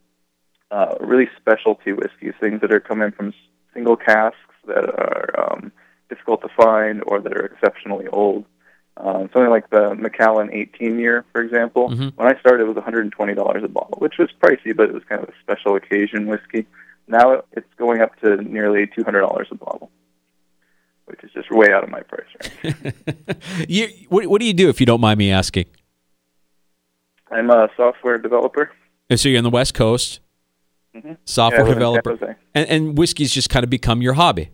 uh, 0.71 0.95
really 0.99 1.29
specialty 1.37 1.91
whiskeys, 1.91 2.33
things 2.39 2.61
that 2.61 2.71
are 2.71 2.79
coming 2.79 3.11
from 3.11 3.33
single 3.73 3.97
casks 3.97 4.37
that 4.65 4.85
are 4.85 5.51
um, 5.51 5.71
difficult 6.09 6.41
to 6.41 6.49
find 6.55 7.03
or 7.05 7.19
that 7.21 7.33
are 7.33 7.45
exceptionally 7.45 8.07
old. 8.07 8.45
Um, 8.97 9.29
something 9.33 9.49
like 9.49 9.69
the 9.71 9.93
Macallan 9.95 10.49
18 10.53 10.99
year, 10.99 11.25
for 11.33 11.41
example. 11.41 11.89
When 11.89 12.33
I 12.33 12.39
started, 12.39 12.63
it 12.63 12.67
was 12.67 12.77
$120 12.77 13.63
a 13.63 13.67
bottle, 13.67 13.97
which 13.99 14.17
was 14.17 14.29
pricey, 14.41 14.75
but 14.75 14.87
it 14.89 14.93
was 14.93 15.03
kind 15.09 15.21
of 15.21 15.29
a 15.29 15.33
special 15.41 15.75
occasion 15.75 16.27
whiskey. 16.27 16.65
Now 17.07 17.43
it's 17.51 17.67
going 17.77 18.01
up 18.01 18.17
to 18.21 18.37
nearly 18.37 18.87
$200 18.87 19.51
a 19.51 19.55
bottle, 19.55 19.91
which 21.05 21.23
is 21.23 21.31
just 21.33 21.51
way 21.51 21.71
out 21.73 21.83
of 21.83 21.89
my 21.89 22.01
price 22.01 22.25
range. 22.63 22.93
You, 23.67 23.89
what, 24.09 24.27
what 24.27 24.39
do 24.39 24.47
you 24.47 24.53
do 24.53 24.69
if 24.69 24.79
you 24.79 24.85
don't 24.85 25.01
mind 25.01 25.17
me 25.17 25.29
asking? 25.29 25.65
I'm 27.29 27.49
a 27.49 27.69
software 27.75 28.17
developer. 28.17 28.71
So 29.15 29.29
you're 29.29 29.37
on 29.39 29.43
the 29.43 29.49
West 29.49 29.73
Coast, 29.73 30.19
Mm-hmm. 30.95 31.13
software 31.25 31.59
Yeah, 31.59 31.65
I 31.65 31.67
live 31.67 31.77
in 31.77 31.83
San 31.83 32.03
developer, 32.03 32.37
and, 32.53 32.69
and 32.69 32.97
whiskey's 32.97 33.33
just 33.33 33.49
kind 33.49 33.65
of 33.65 33.69
become 33.69 34.01
your 34.01 34.13
hobby. 34.13 34.51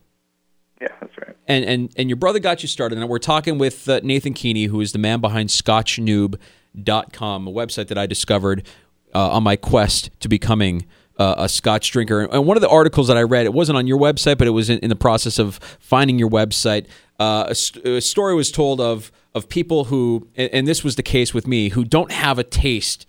Yeah, 0.81 0.87
that's 0.99 1.15
right. 1.19 1.20
And 1.51 1.65
and 1.65 1.91
and 1.97 2.09
your 2.09 2.15
brother 2.15 2.39
got 2.39 2.61
you 2.63 2.69
started. 2.69 2.97
And 2.97 3.09
we're 3.09 3.19
talking 3.19 3.57
with 3.57 3.89
uh, 3.89 3.99
Nathan 4.03 4.33
Keeney, 4.33 4.65
who 4.65 4.79
is 4.79 4.93
the 4.93 4.99
man 4.99 5.19
behind 5.19 5.49
ScotchNoob.com, 5.49 7.47
a 7.47 7.51
website 7.51 7.87
that 7.87 7.97
I 7.97 8.05
discovered 8.05 8.65
uh, 9.13 9.31
on 9.31 9.43
my 9.43 9.57
quest 9.57 10.11
to 10.21 10.29
becoming 10.29 10.85
uh, 11.17 11.35
a 11.37 11.49
Scotch 11.49 11.91
drinker. 11.91 12.21
And 12.21 12.45
one 12.45 12.55
of 12.55 12.61
the 12.61 12.69
articles 12.69 13.09
that 13.09 13.17
I 13.17 13.23
read, 13.23 13.45
it 13.45 13.53
wasn't 13.53 13.77
on 13.77 13.85
your 13.85 13.99
website, 13.99 14.37
but 14.37 14.47
it 14.47 14.51
was 14.51 14.69
in, 14.69 14.79
in 14.79 14.89
the 14.89 14.95
process 14.95 15.39
of 15.39 15.57
finding 15.81 16.17
your 16.17 16.29
website. 16.29 16.87
Uh, 17.19 17.47
a, 17.49 17.55
st- 17.55 17.85
a 17.85 18.01
story 18.01 18.33
was 18.33 18.49
told 18.49 18.79
of 18.79 19.11
of 19.35 19.49
people 19.49 19.85
who, 19.85 20.29
and, 20.37 20.49
and 20.53 20.67
this 20.67 20.85
was 20.85 20.95
the 20.95 21.03
case 21.03 21.33
with 21.33 21.47
me, 21.47 21.69
who 21.69 21.83
don't 21.83 22.13
have 22.13 22.39
a 22.39 22.43
taste 22.45 23.05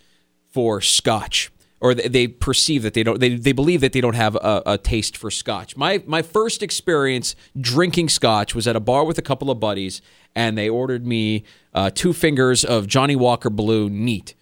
for 0.48 0.80
Scotch 0.80 1.52
or 1.82 1.94
they, 1.94 2.28
perceive 2.28 2.84
that 2.84 2.94
they 2.94 3.02
don't. 3.02 3.18
They, 3.18 3.34
they 3.34 3.50
believe 3.50 3.80
that 3.80 3.92
they 3.92 4.00
don't 4.00 4.14
have 4.14 4.36
a, 4.36 4.62
a 4.64 4.78
taste 4.78 5.16
for 5.16 5.32
Scotch. 5.32 5.76
My 5.76 6.02
my 6.06 6.22
first 6.22 6.62
experience 6.62 7.34
drinking 7.60 8.08
Scotch 8.08 8.54
was 8.54 8.68
at 8.68 8.76
a 8.76 8.80
bar 8.80 9.04
with 9.04 9.18
a 9.18 9.22
couple 9.22 9.50
of 9.50 9.58
buddies, 9.58 10.00
and 10.34 10.56
they 10.56 10.68
ordered 10.68 11.04
me 11.04 11.42
uh, 11.74 11.90
two 11.92 12.12
fingers 12.12 12.64
of 12.64 12.86
Johnnie 12.86 13.16
Walker 13.16 13.50
Blue 13.50 13.90
neat, 13.90 14.34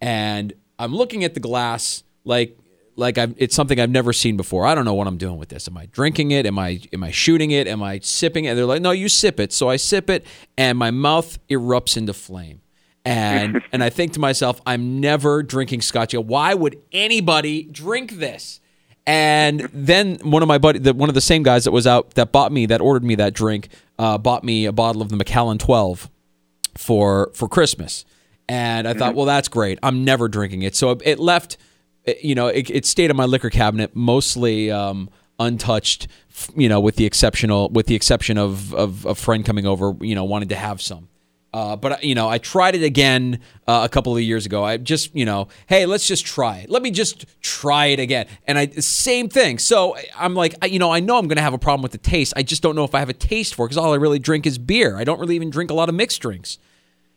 and 0.00 0.54
I'm 0.78 0.94
looking 0.94 1.22
at 1.22 1.34
the 1.34 1.40
glass 1.40 2.02
like 2.24 2.58
like 2.96 3.18
I've, 3.18 3.34
it's 3.36 3.54
something 3.54 3.78
I've 3.78 3.90
never 3.90 4.14
seen 4.14 4.38
before. 4.38 4.66
I 4.66 4.74
don't 4.74 4.86
know 4.86 4.94
what 4.94 5.06
I'm 5.06 5.18
doing 5.18 5.36
with 5.36 5.50
this. 5.50 5.68
Am 5.68 5.76
I 5.76 5.86
drinking 5.86 6.30
it? 6.30 6.46
Am 6.46 6.58
I 6.58 6.80
am 6.94 7.04
I 7.04 7.10
shooting 7.10 7.50
it? 7.50 7.68
Am 7.68 7.82
I 7.82 7.98
sipping 7.98 8.46
it? 8.46 8.50
And 8.50 8.58
they're 8.58 8.64
like, 8.64 8.80
no, 8.80 8.92
you 8.92 9.10
sip 9.10 9.38
it. 9.38 9.52
So 9.52 9.68
I 9.68 9.76
sip 9.76 10.08
it, 10.08 10.26
and 10.56 10.78
my 10.78 10.90
mouth 10.90 11.38
erupts 11.48 11.98
into 11.98 12.14
flame. 12.14 12.62
And 13.06 13.62
and 13.72 13.82
I 13.82 13.88
think 13.88 14.12
to 14.14 14.20
myself, 14.20 14.60
I'm 14.66 15.00
never 15.00 15.42
drinking 15.42 15.80
scotch. 15.80 16.12
Why 16.12 16.52
would 16.52 16.78
anybody 16.92 17.62
drink 17.62 18.12
this? 18.12 18.60
And 19.06 19.60
then 19.72 20.16
one 20.16 20.42
of 20.42 20.48
my 20.48 20.58
buddy, 20.58 20.80
the, 20.80 20.92
one 20.92 21.08
of 21.08 21.14
the 21.14 21.20
same 21.20 21.44
guys 21.44 21.64
that 21.64 21.70
was 21.70 21.86
out 21.86 22.10
that 22.14 22.32
bought 22.32 22.50
me 22.50 22.66
that 22.66 22.80
ordered 22.80 23.04
me 23.04 23.14
that 23.14 23.34
drink, 23.34 23.68
uh, 23.98 24.18
bought 24.18 24.42
me 24.42 24.66
a 24.66 24.72
bottle 24.72 25.00
of 25.00 25.08
the 25.10 25.16
Macallan 25.16 25.58
12 25.58 26.10
for 26.76 27.30
for 27.32 27.48
Christmas. 27.48 28.04
And 28.48 28.86
I 28.86 28.94
thought, 28.94 29.16
well, 29.16 29.26
that's 29.26 29.48
great. 29.48 29.78
I'm 29.82 30.04
never 30.04 30.28
drinking 30.28 30.62
it. 30.62 30.76
So 30.76 30.90
it 30.90 31.18
left 31.18 31.56
you 32.22 32.34
know, 32.34 32.48
it, 32.48 32.70
it, 32.70 32.86
stayed 32.86 33.10
in 33.10 33.16
my 33.16 33.24
liquor 33.24 33.50
cabinet 33.50 33.94
mostly 33.94 34.70
um, 34.70 35.10
untouched. 35.38 36.08
You 36.54 36.68
know, 36.68 36.80
with 36.80 36.96
the 36.96 37.06
exceptional, 37.06 37.70
with 37.70 37.86
the 37.86 37.94
exception 37.94 38.36
of, 38.36 38.74
of 38.74 39.06
a 39.06 39.14
friend 39.14 39.44
coming 39.44 39.66
over, 39.66 39.94
you 40.00 40.14
know, 40.14 40.24
wanted 40.24 40.50
to 40.50 40.56
have 40.56 40.82
some. 40.82 41.08
Uh, 41.56 41.74
but 41.74 42.04
you 42.04 42.14
know, 42.14 42.28
I 42.28 42.36
tried 42.36 42.74
it 42.74 42.82
again 42.82 43.40
uh, 43.66 43.80
a 43.82 43.88
couple 43.88 44.14
of 44.14 44.20
years 44.20 44.44
ago. 44.44 44.62
I 44.62 44.76
just, 44.76 45.14
you 45.16 45.24
know, 45.24 45.48
hey, 45.68 45.86
let's 45.86 46.06
just 46.06 46.26
try 46.26 46.58
it. 46.58 46.68
Let 46.68 46.82
me 46.82 46.90
just 46.90 47.24
try 47.40 47.86
it 47.86 47.98
again. 47.98 48.26
And 48.46 48.58
I 48.58 48.66
same 48.66 49.30
thing. 49.30 49.58
So 49.58 49.96
I'm 50.14 50.34
like, 50.34 50.54
I, 50.60 50.66
you 50.66 50.78
know, 50.78 50.92
I 50.92 51.00
know 51.00 51.16
I'm 51.16 51.28
going 51.28 51.38
to 51.38 51.42
have 51.42 51.54
a 51.54 51.58
problem 51.58 51.80
with 51.80 51.92
the 51.92 51.98
taste. 51.98 52.34
I 52.36 52.42
just 52.42 52.62
don't 52.62 52.76
know 52.76 52.84
if 52.84 52.94
I 52.94 52.98
have 52.98 53.08
a 53.08 53.14
taste 53.14 53.54
for 53.54 53.64
it 53.64 53.68
because 53.68 53.78
all 53.78 53.94
I 53.94 53.96
really 53.96 54.18
drink 54.18 54.46
is 54.46 54.58
beer. 54.58 54.98
I 54.98 55.04
don't 55.04 55.18
really 55.18 55.34
even 55.34 55.48
drink 55.48 55.70
a 55.70 55.74
lot 55.74 55.88
of 55.88 55.94
mixed 55.94 56.20
drinks. 56.20 56.58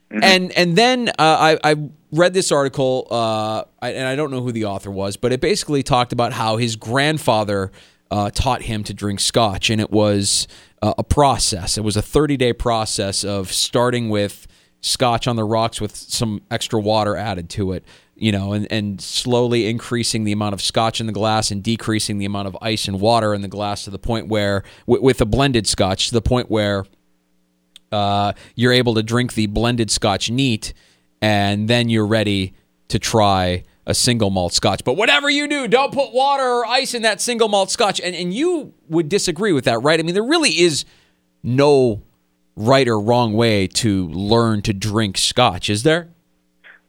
Mm-hmm. 0.10 0.24
And 0.24 0.52
and 0.54 0.78
then 0.78 1.10
uh, 1.10 1.14
I, 1.20 1.72
I 1.72 1.90
read 2.14 2.34
this 2.34 2.50
article, 2.50 3.08
uh, 3.12 3.64
I, 3.82 3.90
and 3.90 4.08
I 4.08 4.16
don't 4.16 4.32
know 4.32 4.42
who 4.42 4.54
the 4.54 4.64
author 4.64 4.90
was, 4.90 5.18
but 5.18 5.34
it 5.34 5.42
basically 5.42 5.84
talked 5.84 6.14
about 6.14 6.32
how 6.32 6.56
his 6.56 6.78
grandfather 6.78 7.74
uh, 8.10 8.32
taught 8.32 8.62
him 8.62 8.86
to 8.86 8.94
drink 8.94 9.20
scotch, 9.20 9.70
and 9.70 9.82
it 9.82 9.92
was 9.92 10.48
uh, 10.82 10.94
a 10.98 11.04
process. 11.04 11.78
It 11.78 11.84
was 11.84 11.98
a 11.98 12.02
30 12.02 12.38
day 12.38 12.54
process 12.54 13.24
of 13.24 13.52
starting 13.52 14.10
with 14.10 14.48
scotch 14.82 15.28
on 15.28 15.36
the 15.36 15.44
rocks 15.44 15.82
with 15.82 15.96
some 15.96 16.42
extra 16.50 16.80
water 16.80 17.18
added 17.18 17.50
to 17.50 17.74
it, 17.74 17.84
you 18.16 18.32
know, 18.32 18.54
and, 18.54 18.72
and 18.72 19.02
slowly 19.02 19.68
increasing 19.68 20.24
the 20.24 20.32
amount 20.32 20.54
of 20.54 20.62
scotch 20.62 21.02
in 21.02 21.08
the 21.08 21.14
glass 21.14 21.52
and 21.52 21.64
decreasing 21.64 22.18
the 22.18 22.26
amount 22.26 22.48
of 22.48 22.58
ice 22.62 22.88
and 22.88 23.02
water 23.02 23.34
in 23.34 23.42
the 23.42 23.48
glass 23.48 23.84
to 23.84 23.90
the 23.90 24.00
point 24.00 24.28
where, 24.28 24.64
with, 24.86 25.02
with 25.02 25.22
a 25.22 25.26
blended 25.26 25.68
scotch, 25.68 26.08
to 26.08 26.14
the 26.14 26.22
point 26.22 26.50
where 26.50 26.86
uh, 27.92 28.34
you're 28.56 28.74
able 28.74 28.94
to 28.94 29.04
drink 29.04 29.34
the 29.34 29.48
blended 29.48 29.92
scotch 29.92 30.30
neat, 30.30 30.74
and 31.22 31.68
then 31.68 31.90
you're 31.90 32.08
ready 32.08 32.54
to 32.88 33.00
try 33.00 33.64
a 33.90 33.94
single 33.96 34.30
malt 34.30 34.54
scotch. 34.54 34.84
But 34.86 34.96
whatever 34.98 35.32
you 35.32 35.48
do, 35.48 35.68
don't 35.68 35.92
put 35.92 36.14
water 36.14 36.44
or 36.44 36.66
ice 36.66 36.94
in 36.94 37.02
that 37.02 37.20
single 37.20 37.48
malt 37.48 37.72
scotch. 37.72 38.00
And, 38.00 38.16
and 38.16 38.32
you 38.32 38.72
would 38.88 39.10
disagree 39.10 39.52
with 39.52 39.66
that, 39.66 39.80
right? 39.80 40.00
I 40.00 40.04
mean, 40.04 40.14
there 40.14 40.24
really 40.24 40.60
is 40.60 40.86
no 41.42 42.04
right 42.56 42.88
or 42.88 43.00
wrong 43.00 43.34
way 43.34 43.66
to 43.66 44.08
learn 44.10 44.62
to 44.62 44.74
drink 44.74 45.18
scotch, 45.18 45.72
is 45.72 45.82
there? 45.82 46.10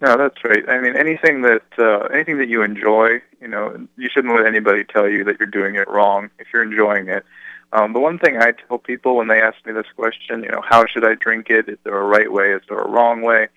No, 0.02 0.16
that's 0.18 0.44
right. 0.44 0.68
I 0.68 0.78
mean, 0.80 0.94
anything 0.94 1.42
that 1.42 1.62
uh, 1.78 2.06
anything 2.12 2.38
that 2.38 2.48
you 2.48 2.62
enjoy, 2.62 3.22
you 3.40 3.48
know, 3.48 3.86
you 3.96 4.08
shouldn't 4.12 4.34
let 4.34 4.46
anybody 4.46 4.84
tell 4.84 5.08
you 5.08 5.24
that 5.24 5.38
you're 5.38 5.48
doing 5.48 5.76
it 5.76 5.88
wrong 5.88 6.30
if 6.38 6.48
you're 6.52 6.62
enjoying 6.62 7.08
it. 7.08 7.24
Um, 7.72 7.92
the 7.92 8.00
one 8.00 8.18
thing 8.18 8.36
I 8.38 8.52
tell 8.52 8.78
people 8.78 9.16
when 9.16 9.28
they 9.28 9.40
ask 9.40 9.56
me 9.64 9.72
this 9.72 9.86
question, 9.96 10.42
you 10.42 10.50
know, 10.50 10.62
how 10.66 10.84
should 10.86 11.06
I 11.06 11.14
drink 11.14 11.48
it? 11.50 11.68
Is 11.68 11.78
there 11.84 11.96
a 11.96 12.04
right 12.04 12.30
way? 12.30 12.52
Is 12.52 12.62
there 12.68 12.78
a 12.78 12.88
wrong 12.88 13.22
way? 13.22 13.48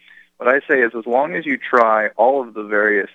What 0.43 0.53
I 0.53 0.59
say 0.67 0.81
is 0.81 0.91
as 0.93 1.05
long 1.05 1.35
as 1.35 1.45
you 1.45 1.57
try 1.57 2.09
all 2.17 2.45
of 2.45 2.53
the 2.53 2.63
various 2.63 3.09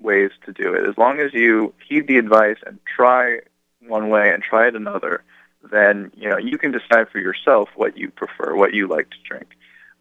ways 0.00 0.32
to 0.46 0.52
do 0.52 0.74
it, 0.74 0.84
as 0.88 0.98
long 0.98 1.20
as 1.20 1.32
you 1.32 1.72
heed 1.88 2.08
the 2.08 2.18
advice 2.18 2.56
and 2.66 2.80
try 2.96 3.38
one 3.86 4.08
way 4.08 4.30
and 4.30 4.42
try 4.42 4.66
it 4.66 4.74
another, 4.74 5.22
then, 5.70 6.10
you 6.16 6.28
know, 6.28 6.38
you 6.38 6.58
can 6.58 6.72
decide 6.72 7.08
for 7.08 7.20
yourself 7.20 7.68
what 7.76 7.96
you 7.96 8.10
prefer, 8.10 8.56
what 8.56 8.74
you 8.74 8.88
like 8.88 9.10
to 9.10 9.16
drink. 9.24 9.50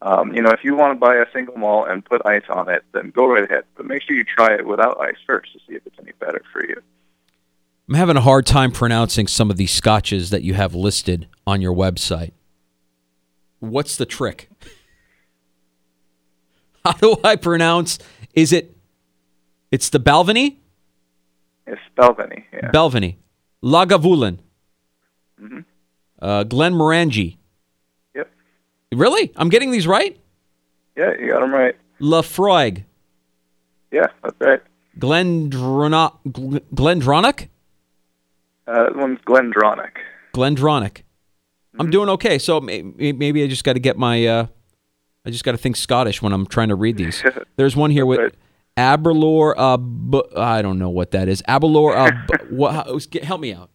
Um, 0.01 0.33
you 0.33 0.41
know, 0.41 0.50
if 0.50 0.63
you 0.63 0.75
want 0.75 0.95
to 0.95 1.00
buy 1.00 1.17
a 1.17 1.25
single 1.31 1.55
malt 1.55 1.88
and 1.88 2.03
put 2.03 2.25
ice 2.25 2.50
on 2.50 2.67
it, 2.67 2.83
then 2.93 3.11
go 3.11 3.27
right 3.27 3.43
ahead. 3.43 3.65
But 3.75 3.85
make 3.85 4.01
sure 4.01 4.15
you 4.15 4.23
try 4.23 4.55
it 4.55 4.65
without 4.65 5.00
ice 5.00 5.17
first 5.27 5.53
to 5.53 5.59
see 5.59 5.75
if 5.75 5.85
it's 5.85 6.00
any 6.00 6.13
better 6.19 6.41
for 6.51 6.65
you. 6.65 6.81
I'm 7.89 7.93
having 7.93 8.17
a 8.17 8.21
hard 8.21 8.47
time 8.47 8.71
pronouncing 8.71 9.27
some 9.27 9.51
of 9.51 9.57
these 9.57 9.71
scotches 9.71 10.31
that 10.31 10.41
you 10.41 10.55
have 10.55 10.73
listed 10.73 11.27
on 11.45 11.61
your 11.61 11.75
website. 11.75 12.31
What's 13.59 13.97
the 13.97 14.07
trick? 14.07 14.50
How 16.85 16.93
do 16.93 17.15
I 17.23 17.35
pronounce? 17.35 18.00
Is 18.33 18.51
it? 18.51 18.75
It's 19.71 19.89
the 19.89 20.00
Balvenie. 20.00 20.57
It's 21.67 21.81
Balvenie. 21.95 22.43
Yeah. 22.51 22.71
Balvenie, 22.71 23.17
Lagavulin. 23.63 24.39
Mm-hmm. 25.39 25.59
Uh, 26.19 26.43
Glenmorangie. 26.43 27.38
Yep. 28.15 28.31
Really? 28.93 29.31
I'm 29.35 29.50
getting 29.50 29.71
these 29.71 29.85
right. 29.85 30.19
Yeah, 30.97 31.11
you 31.19 31.29
got 31.29 31.41
them 31.41 31.53
right. 31.53 31.75
Laphroaig. 32.00 32.83
Yeah, 33.91 34.07
that's 34.23 34.35
right. 34.39 34.61
Glendronach. 34.97 36.17
Glendronach. 36.25 37.47
Uh, 38.67 38.83
that 38.83 38.95
one's 38.95 39.19
Glendronach. 39.19 39.91
Glendronach. 40.33 40.93
Mm-hmm. 40.93 41.81
I'm 41.81 41.91
doing 41.91 42.09
okay. 42.09 42.39
So 42.39 42.59
maybe 42.59 43.43
I 43.43 43.47
just 43.47 43.63
got 43.63 43.73
to 43.73 43.79
get 43.79 43.97
my. 43.97 44.25
Uh, 44.25 44.47
I 45.25 45.29
just 45.29 45.43
got 45.43 45.51
to 45.51 45.57
think 45.57 45.75
Scottish 45.75 46.21
when 46.21 46.33
I'm 46.33 46.45
trying 46.45 46.69
to 46.69 46.75
read 46.75 46.97
these. 46.97 47.23
There's 47.55 47.75
one 47.75 47.91
here 47.91 48.05
with 48.05 48.19
right. 48.19 48.33
Aberlour. 48.77 49.53
Uh, 49.57 49.77
bu- 49.77 50.35
I 50.35 50.61
don't 50.61 50.79
know 50.79 50.89
what 50.89 51.11
that 51.11 51.27
is. 51.27 51.43
Aberlour. 51.47 51.95
Uh, 51.95 52.11
bu- 52.27 52.45
what, 52.55 53.03
help 53.23 53.41
me 53.41 53.53
out. 53.53 53.69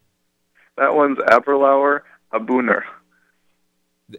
That 0.77 0.95
one's 0.95 1.19
Aberlour 1.19 2.03
A'bunadh. 2.33 2.83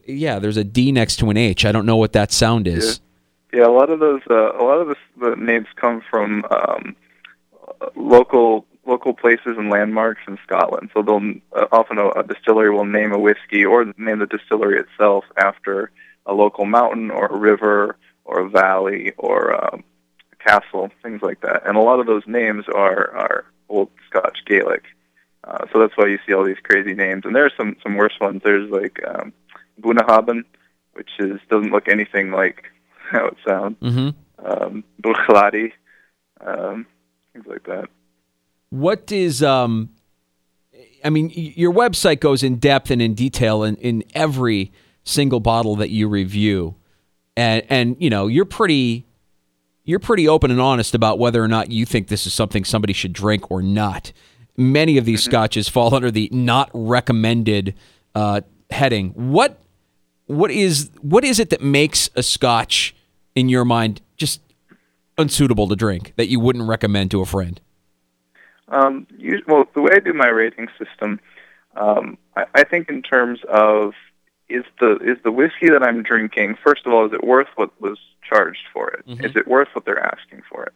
Yeah, 0.05 0.39
there's 0.39 0.57
a 0.57 0.63
D 0.63 0.91
next 0.91 1.17
to 1.17 1.29
an 1.29 1.37
H. 1.37 1.65
I 1.65 1.71
don't 1.71 1.85
know 1.85 1.97
what 1.97 2.13
that 2.13 2.31
sound 2.31 2.67
is. 2.67 2.99
Yeah, 3.53 3.59
yeah 3.59 3.67
a 3.67 3.71
lot 3.71 3.89
of 3.89 3.99
those. 3.99 4.21
Uh, 4.29 4.53
a 4.57 4.63
lot 4.63 4.79
of 4.79 4.87
the, 4.87 4.95
the 5.19 5.35
names 5.35 5.67
come 5.75 6.01
from 6.09 6.43
um, 6.45 6.95
local 7.95 8.65
local 8.85 9.13
places 9.13 9.55
and 9.57 9.69
landmarks 9.69 10.21
in 10.27 10.37
Scotland. 10.43 10.89
So 10.93 11.03
they'll 11.03 11.33
uh, 11.53 11.67
often 11.71 11.97
a, 11.97 12.09
a 12.09 12.23
distillery 12.23 12.71
will 12.71 12.85
name 12.85 13.11
a 13.11 13.19
whiskey 13.19 13.65
or 13.65 13.85
name 13.97 14.19
the 14.19 14.25
distillery 14.25 14.79
itself 14.79 15.25
after 15.37 15.91
a 16.27 16.33
local 16.33 16.65
mountain 16.65 17.09
or 17.09 17.25
a 17.25 17.37
river 17.37 17.97
or 18.25 18.41
a 18.41 18.49
valley 18.49 19.13
or 19.17 19.53
um, 19.53 19.83
a 20.31 20.35
castle, 20.35 20.91
things 21.01 21.21
like 21.21 21.41
that. 21.41 21.65
And 21.65 21.75
a 21.75 21.81
lot 21.81 21.99
of 21.99 22.05
those 22.05 22.23
names 22.27 22.65
are 22.67 23.11
are 23.15 23.45
old 23.69 23.89
Scotch 24.09 24.39
Gaelic. 24.45 24.83
Uh, 25.43 25.65
so 25.73 25.79
that's 25.79 25.95
why 25.95 26.07
you 26.07 26.19
see 26.27 26.33
all 26.33 26.45
these 26.45 26.57
crazy 26.63 26.93
names. 26.93 27.23
And 27.25 27.35
there 27.35 27.45
are 27.45 27.51
some 27.57 27.75
some 27.81 27.95
worse 27.95 28.19
ones. 28.21 28.41
There's 28.43 28.69
like 28.69 28.99
um, 29.07 29.33
Bunnahabhain, 29.81 30.43
which 30.93 31.09
is 31.19 31.39
doesn't 31.49 31.71
look 31.71 31.87
anything 31.87 32.31
like 32.31 32.65
how 33.11 33.27
it 33.27 33.37
sounds. 33.47 33.77
Mm-hmm. 33.79 34.09
Um, 34.45 34.83
um, 36.39 36.85
things 37.33 37.47
like 37.47 37.63
that 37.63 37.89
what 38.69 39.11
is 39.11 39.41
um 39.43 39.89
I 41.03 41.09
mean, 41.09 41.31
your 41.33 41.71
website 41.71 42.19
goes 42.19 42.43
in 42.43 42.55
depth 42.55 42.89
and 42.89 43.01
in 43.01 43.13
detail 43.13 43.63
in, 43.63 43.75
in 43.77 44.03
every 44.13 44.71
single 45.07 45.39
bottle 45.39 45.75
that 45.77 45.89
you 45.89 46.07
review. 46.07 46.75
And 47.35 47.63
and 47.69 47.95
you 47.99 48.09
know, 48.09 48.27
you're 48.27 48.45
pretty 48.45 49.05
you're 49.83 49.99
pretty 49.99 50.27
open 50.27 50.51
and 50.51 50.59
honest 50.59 50.93
about 50.93 51.17
whether 51.17 51.41
or 51.41 51.47
not 51.47 51.71
you 51.71 51.85
think 51.85 52.07
this 52.07 52.27
is 52.27 52.33
something 52.33 52.63
somebody 52.63 52.93
should 52.93 53.13
drink 53.13 53.49
or 53.49 53.61
not. 53.61 54.11
Many 54.57 54.97
of 54.97 55.05
these 55.05 55.21
mm-hmm. 55.21 55.31
scotches 55.31 55.69
fall 55.69 55.95
under 55.95 56.11
the 56.11 56.29
not 56.31 56.69
recommended 56.73 57.75
uh, 58.13 58.41
heading. 58.69 59.11
What 59.11 59.59
what 60.25 60.51
is 60.51 60.91
what 61.01 61.23
is 61.23 61.39
it 61.39 61.49
that 61.51 61.61
makes 61.61 62.09
a 62.15 62.23
scotch 62.23 62.95
in 63.35 63.49
your 63.49 63.65
mind 63.65 64.01
just 64.17 64.41
unsuitable 65.17 65.67
to 65.67 65.75
drink 65.75 66.13
that 66.15 66.27
you 66.27 66.39
wouldn't 66.39 66.67
recommend 66.67 67.11
to 67.11 67.21
a 67.21 67.25
friend? 67.25 67.61
Um, 68.69 69.07
you, 69.17 69.41
well, 69.47 69.65
the 69.73 69.81
way 69.81 69.91
I 69.93 69.99
do 69.99 70.13
my 70.13 70.27
rating 70.27 70.67
system, 70.77 71.21
um, 71.77 72.17
I, 72.35 72.45
I 72.55 72.63
think 72.65 72.89
in 72.89 73.01
terms 73.01 73.39
of 73.47 73.93
is 74.49 74.63
the 74.79 74.97
is 74.97 75.17
the 75.23 75.31
whiskey 75.31 75.69
that 75.69 75.83
I'm 75.83 76.03
drinking. 76.03 76.57
First 76.63 76.85
of 76.85 76.93
all, 76.93 77.05
is 77.05 77.13
it 77.13 77.23
worth 77.23 77.47
what 77.55 77.79
was 77.81 77.97
charged 78.27 78.65
for 78.73 78.89
it? 78.89 79.05
Mm-hmm. 79.07 79.25
Is 79.25 79.35
it 79.35 79.47
worth 79.47 79.67
what 79.73 79.85
they're 79.85 80.03
asking 80.03 80.43
for 80.49 80.63
it? 80.63 80.73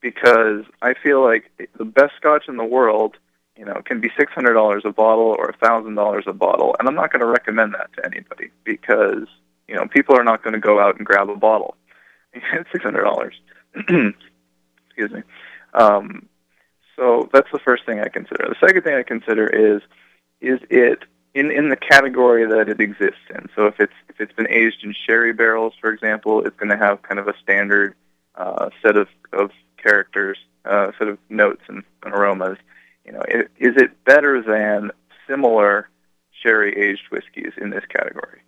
Because 0.00 0.64
I 0.82 0.94
feel 1.02 1.24
like 1.24 1.50
the 1.78 1.84
best 1.84 2.12
Scotch 2.16 2.44
in 2.48 2.56
the 2.56 2.64
world, 2.64 3.16
you 3.56 3.64
know, 3.64 3.80
can 3.84 4.00
be 4.00 4.10
six 4.18 4.32
hundred 4.32 4.54
dollars 4.54 4.82
a 4.84 4.92
bottle 4.92 5.34
or 5.38 5.48
a 5.48 5.56
thousand 5.56 5.94
dollars 5.94 6.24
a 6.26 6.32
bottle, 6.32 6.76
and 6.78 6.88
I'm 6.88 6.94
not 6.94 7.10
going 7.10 7.20
to 7.20 7.26
recommend 7.26 7.74
that 7.74 7.90
to 7.96 8.04
anybody 8.04 8.50
because 8.64 9.26
you 9.66 9.74
know 9.74 9.86
people 9.86 10.18
are 10.18 10.24
not 10.24 10.42
going 10.42 10.54
to 10.54 10.60
go 10.60 10.78
out 10.78 10.96
and 10.96 11.06
grab 11.06 11.30
a 11.30 11.36
bottle. 11.36 11.76
It's 12.32 12.44
six 12.72 12.84
hundred 12.84 13.04
dollars. 13.04 13.34
Excuse 13.76 15.12
me. 15.12 15.22
Um, 15.72 16.28
so 16.96 17.28
that's 17.32 17.50
the 17.52 17.58
first 17.58 17.84
thing 17.86 18.00
I 18.00 18.08
consider. 18.08 18.46
The 18.48 18.66
second 18.66 18.82
thing 18.82 18.94
I 18.94 19.02
consider 19.02 19.46
is 19.46 19.82
is 20.40 20.60
it 20.68 21.04
in 21.36 21.50
in 21.50 21.68
the 21.68 21.76
category 21.76 22.46
that 22.46 22.68
it 22.68 22.80
exists 22.80 23.26
in. 23.30 23.48
So 23.54 23.66
if 23.66 23.78
it's 23.78 23.92
if 24.08 24.20
it's 24.20 24.32
been 24.32 24.48
aged 24.50 24.82
in 24.82 24.94
sherry 25.06 25.34
barrels, 25.34 25.74
for 25.80 25.90
example, 25.92 26.44
it's 26.44 26.56
going 26.56 26.70
to 26.70 26.78
have 26.78 27.02
kind 27.02 27.20
of 27.20 27.28
a 27.28 27.34
standard 27.42 27.94
uh, 28.34 28.70
set 28.82 28.96
of 28.96 29.08
of 29.32 29.50
characters, 29.76 30.38
uh, 30.64 30.92
set 30.98 31.08
of 31.08 31.18
notes 31.28 31.62
and, 31.68 31.84
and 32.04 32.14
aromas. 32.14 32.56
You 33.04 33.12
know, 33.12 33.22
it, 33.28 33.50
is 33.58 33.74
it 33.76 34.02
better 34.04 34.42
than 34.42 34.90
similar 35.28 35.88
sherry 36.42 36.72
aged 36.74 37.04
whiskeys 37.10 37.52
in 37.60 37.70
this 37.70 37.84
category? 37.84 38.40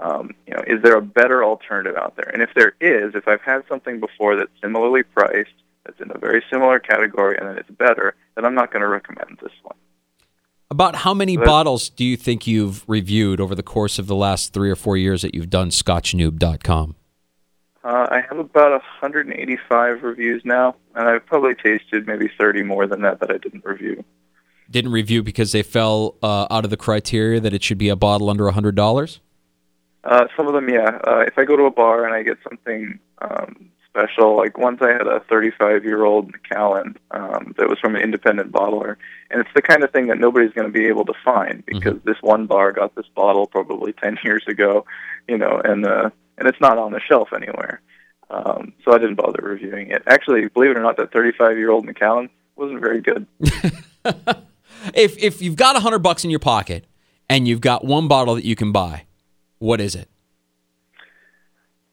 Um, 0.00 0.34
you 0.46 0.54
know, 0.54 0.62
is 0.66 0.82
there 0.82 0.96
a 0.96 1.02
better 1.02 1.44
alternative 1.44 1.96
out 1.96 2.16
there? 2.16 2.28
And 2.32 2.42
if 2.42 2.50
there 2.54 2.74
is, 2.80 3.14
if 3.14 3.28
I've 3.28 3.40
had 3.42 3.62
something 3.68 4.00
before 4.00 4.36
that's 4.36 4.50
similarly 4.60 5.04
priced, 5.04 5.50
that's 5.84 6.00
in 6.00 6.10
a 6.10 6.18
very 6.18 6.42
similar 6.50 6.80
category, 6.80 7.36
and 7.38 7.48
then 7.48 7.58
it's 7.58 7.70
better, 7.70 8.14
then 8.34 8.44
I'm 8.44 8.54
not 8.54 8.72
going 8.72 8.82
to 8.82 8.88
recommend 8.88 9.38
this 9.40 9.52
one. 9.62 9.76
About 10.72 10.94
how 10.94 11.12
many 11.12 11.36
bottles 11.36 11.90
do 11.90 12.02
you 12.02 12.16
think 12.16 12.46
you've 12.46 12.82
reviewed 12.88 13.42
over 13.42 13.54
the 13.54 13.62
course 13.62 13.98
of 13.98 14.06
the 14.06 14.16
last 14.16 14.54
three 14.54 14.70
or 14.70 14.74
four 14.74 14.96
years 14.96 15.20
that 15.20 15.34
you've 15.34 15.50
done 15.50 15.68
ScotchNoob.com? 15.68 16.96
Uh, 17.84 18.08
I 18.10 18.22
have 18.26 18.38
about 18.38 18.70
185 18.70 20.02
reviews 20.02 20.40
now, 20.46 20.74
and 20.94 21.06
I've 21.10 21.26
probably 21.26 21.54
tasted 21.56 22.06
maybe 22.06 22.30
30 22.40 22.62
more 22.62 22.86
than 22.86 23.02
that 23.02 23.20
that 23.20 23.30
I 23.30 23.36
didn't 23.36 23.66
review. 23.66 24.02
Didn't 24.70 24.92
review 24.92 25.22
because 25.22 25.52
they 25.52 25.62
fell 25.62 26.14
uh, 26.22 26.46
out 26.50 26.64
of 26.64 26.70
the 26.70 26.78
criteria 26.78 27.38
that 27.38 27.52
it 27.52 27.62
should 27.62 27.76
be 27.76 27.90
a 27.90 27.96
bottle 27.96 28.30
under 28.30 28.50
hundred 28.50 28.74
dollars. 28.74 29.20
Uh, 30.04 30.24
some 30.34 30.46
of 30.46 30.54
them, 30.54 30.70
yeah. 30.70 31.00
Uh, 31.06 31.18
if 31.26 31.36
I 31.36 31.44
go 31.44 31.54
to 31.54 31.64
a 31.64 31.70
bar 31.70 32.06
and 32.06 32.14
I 32.14 32.22
get 32.22 32.38
something 32.48 32.98
um, 33.20 33.68
special, 33.92 34.36
like 34.36 34.56
once 34.56 34.80
I 34.80 34.92
had 34.92 35.06
a 35.06 35.20
35-year-old 35.30 36.32
Macallan 36.32 36.96
um, 37.10 37.54
that 37.58 37.68
was 37.68 37.78
from 37.78 37.94
an 37.94 38.02
independent 38.02 38.50
bottler, 38.50 38.96
and 39.30 39.40
it's 39.40 39.50
the 39.54 39.62
kind 39.62 39.84
of 39.84 39.90
thing 39.92 40.06
that 40.06 40.18
nobody's 40.18 40.52
going 40.52 40.66
to 40.66 40.72
be 40.72 40.86
able 40.86 41.04
to 41.04 41.14
find 41.24 41.64
because 41.66 42.00
this 42.04 42.16
one 42.22 42.46
bar 42.46 42.72
got 42.72 42.94
this 42.94 43.06
bottle 43.14 43.46
probably 43.46 43.92
10 43.92 44.18
years 44.24 44.44
ago, 44.48 44.84
you 45.28 45.36
know, 45.36 45.60
and 45.64 45.86
uh, 45.86 46.10
and 46.38 46.48
it's 46.48 46.60
not 46.60 46.78
on 46.78 46.92
the 46.92 47.00
shelf 47.00 47.28
anywhere. 47.34 47.80
Um, 48.30 48.72
so 48.84 48.92
I 48.94 48.98
didn't 48.98 49.16
bother 49.16 49.42
reviewing 49.42 49.90
it. 49.90 50.02
Actually, 50.06 50.48
believe 50.48 50.70
it 50.70 50.78
or 50.78 50.82
not, 50.82 50.96
that 50.96 51.12
35-year-old 51.12 51.84
Macallan 51.84 52.30
wasn't 52.56 52.80
very 52.80 53.02
good. 53.02 53.26
If 54.94 55.22
if 55.22 55.40
you've 55.40 55.56
got 55.56 55.76
a 55.76 55.80
hundred 55.80 56.00
bucks 56.00 56.24
in 56.24 56.30
your 56.30 56.40
pocket 56.40 56.86
and 57.28 57.46
you've 57.46 57.60
got 57.60 57.84
one 57.84 58.08
bottle 58.08 58.34
that 58.34 58.44
you 58.44 58.56
can 58.56 58.72
buy, 58.72 59.06
what 59.58 59.80
is 59.80 59.94
it? 59.94 60.08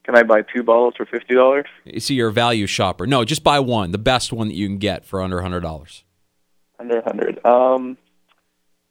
Can 0.10 0.18
I 0.18 0.24
buy 0.24 0.42
two 0.42 0.64
bottles 0.64 0.96
for 0.98 1.06
fifty 1.06 1.36
dollars? 1.36 1.68
So 2.00 2.16
you're 2.16 2.30
a 2.30 2.34
value 2.34 2.66
shopper. 2.66 3.06
No, 3.06 3.24
just 3.24 3.44
buy 3.44 3.60
one, 3.60 3.92
the 3.92 4.00
best 4.00 4.34
one 4.34 4.48
that 4.48 4.56
you 4.56 4.66
can 4.66 4.80
get 4.80 5.06
for 5.06 5.22
under 5.22 5.40
hundred 5.40 5.60
dollars. 5.60 6.04
Under 6.80 6.98
a 6.98 7.04
hundred. 7.04 7.46
Um, 7.46 7.96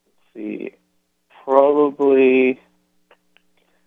let's 0.07 0.19
see, 0.33 0.75
probably. 1.43 2.61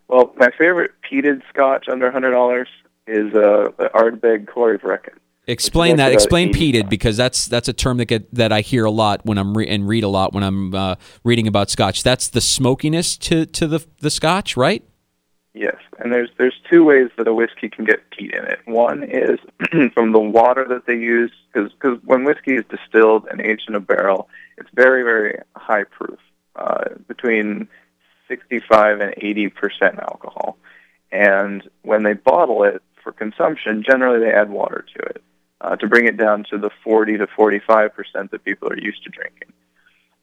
Well, 0.08 0.34
my 0.36 0.50
favorite 0.58 0.90
peated 1.10 1.40
Scotch 1.48 1.88
under 1.90 2.08
a 2.08 2.12
hundred 2.12 2.32
dollars 2.32 2.68
is 3.06 3.32
uh, 3.34 3.70
the 3.78 3.90
Ardbeg 3.94 4.44
Corryvreckan. 4.44 5.16
Explain 5.46 5.96
that. 5.96 6.12
Explain 6.12 6.52
peated 6.52 6.90
because 6.90 7.16
that's 7.16 7.46
that's 7.46 7.66
a 7.66 7.72
term 7.72 7.96
that 7.96 8.04
get, 8.04 8.34
that 8.34 8.52
I 8.52 8.60
hear 8.60 8.84
a 8.84 8.90
lot 8.90 9.24
when 9.24 9.38
I'm 9.38 9.56
re- 9.56 9.68
and 9.68 9.88
read 9.88 10.04
a 10.04 10.08
lot 10.08 10.34
when 10.34 10.42
I'm 10.42 10.74
uh, 10.74 10.96
reading 11.24 11.46
about 11.46 11.70
Scotch. 11.70 12.02
That's 12.02 12.28
the 12.28 12.42
smokiness 12.42 13.16
to 13.16 13.46
to 13.46 13.66
the 13.66 13.86
the 14.00 14.10
Scotch, 14.10 14.54
right? 14.54 14.84
Yes, 15.54 15.76
and 15.98 16.10
there's 16.10 16.30
there's 16.38 16.58
two 16.70 16.82
ways 16.82 17.10
that 17.18 17.28
a 17.28 17.34
whiskey 17.34 17.68
can 17.68 17.84
get 17.84 18.08
peat 18.10 18.32
in 18.32 18.44
it. 18.44 18.60
One 18.64 19.02
is 19.02 19.38
from 19.92 20.12
the 20.12 20.18
water 20.18 20.64
that 20.68 20.86
they 20.86 20.96
use, 20.96 21.30
because 21.52 21.70
when 22.04 22.24
whiskey 22.24 22.54
is 22.54 22.64
distilled 22.70 23.26
and 23.30 23.40
aged 23.40 23.68
in 23.68 23.74
a 23.74 23.80
barrel, 23.80 24.28
it's 24.56 24.70
very 24.72 25.02
very 25.02 25.40
high 25.54 25.84
proof, 25.84 26.18
uh, 26.56 26.84
between 27.06 27.68
65 28.28 29.00
and 29.00 29.14
80 29.18 29.48
percent 29.50 29.98
alcohol. 29.98 30.56
And 31.10 31.68
when 31.82 32.02
they 32.02 32.14
bottle 32.14 32.64
it 32.64 32.82
for 33.02 33.12
consumption, 33.12 33.84
generally 33.86 34.20
they 34.20 34.32
add 34.32 34.48
water 34.48 34.86
to 34.96 35.02
it 35.04 35.22
uh, 35.60 35.76
to 35.76 35.86
bring 35.86 36.06
it 36.06 36.16
down 36.16 36.44
to 36.48 36.56
the 36.56 36.70
40 36.82 37.18
to 37.18 37.26
45 37.26 37.94
percent 37.94 38.30
that 38.30 38.42
people 38.42 38.72
are 38.72 38.78
used 38.78 39.04
to 39.04 39.10
drinking. 39.10 39.52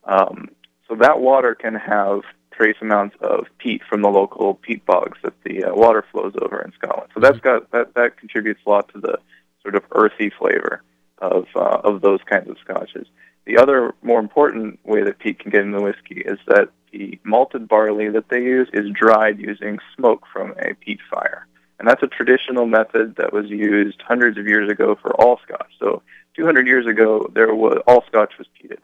Um, 0.06 0.50
so 0.88 0.96
that 0.96 1.20
water 1.20 1.54
can 1.54 1.76
have 1.76 2.22
trace 2.60 2.76
amounts 2.82 3.16
of 3.22 3.46
peat 3.58 3.82
from 3.90 4.02
the 4.02 4.10
local 4.10 4.56
peat 4.56 4.86
bogs 4.86 5.18
that 5.24 5.34
the 5.44 5.64
uh, 5.64 5.74
water 5.74 6.04
flows 6.12 6.34
over 6.42 6.62
in 6.62 6.72
Scotland. 6.74 7.10
So 7.14 7.20
that's 7.20 7.40
got 7.40 7.72
that 7.72 7.94
that 7.96 8.18
contributes 8.18 8.60
a 8.66 8.70
lot 8.70 8.92
to 8.94 9.00
the 9.00 9.18
sort 9.62 9.76
of 9.76 9.84
earthy 9.94 10.32
flavor 10.38 10.84
of 11.20 11.46
uh, 11.56 11.80
of 11.84 12.02
those 12.02 12.20
kinds 12.30 12.50
of 12.50 12.58
scotches. 12.64 13.08
The 13.46 13.58
other 13.58 13.94
more 14.04 14.20
important 14.20 14.80
way 14.86 15.04
that 15.04 15.20
peat 15.20 15.40
can 15.40 15.52
get 15.52 15.62
in 15.62 15.72
the 15.72 15.82
whiskey 15.82 16.22
is 16.26 16.38
that 16.48 16.70
the 16.92 17.20
malted 17.24 17.68
barley 17.68 18.10
that 18.10 18.30
they 18.30 18.42
use 18.42 18.68
is 18.74 18.90
dried 18.92 19.40
using 19.40 19.80
smoke 19.96 20.24
from 20.32 20.54
a 20.60 20.74
peat 20.76 21.00
fire. 21.10 21.48
And 21.80 21.88
that's 21.88 22.04
a 22.04 22.08
traditional 22.08 22.66
method 22.66 23.16
that 23.18 23.32
was 23.32 23.46
used 23.50 24.02
hundreds 24.06 24.38
of 24.38 24.48
years 24.48 24.70
ago 24.70 24.98
for 25.02 25.16
all 25.16 25.40
scotch. 25.46 25.72
So 25.80 26.02
200 26.36 26.68
years 26.68 26.86
ago, 26.86 27.32
there 27.34 27.56
was 27.56 27.78
all 27.88 28.04
scotch 28.08 28.34
was 28.38 28.48
peated, 28.62 28.80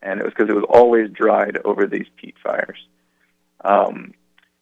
and 0.00 0.20
it 0.20 0.24
was 0.24 0.32
because 0.32 0.48
it 0.48 0.54
was 0.54 0.66
always 0.68 1.10
dried 1.10 1.58
over 1.64 1.86
these 1.86 2.06
peat 2.16 2.36
fires. 2.42 2.78
Um, 3.66 4.14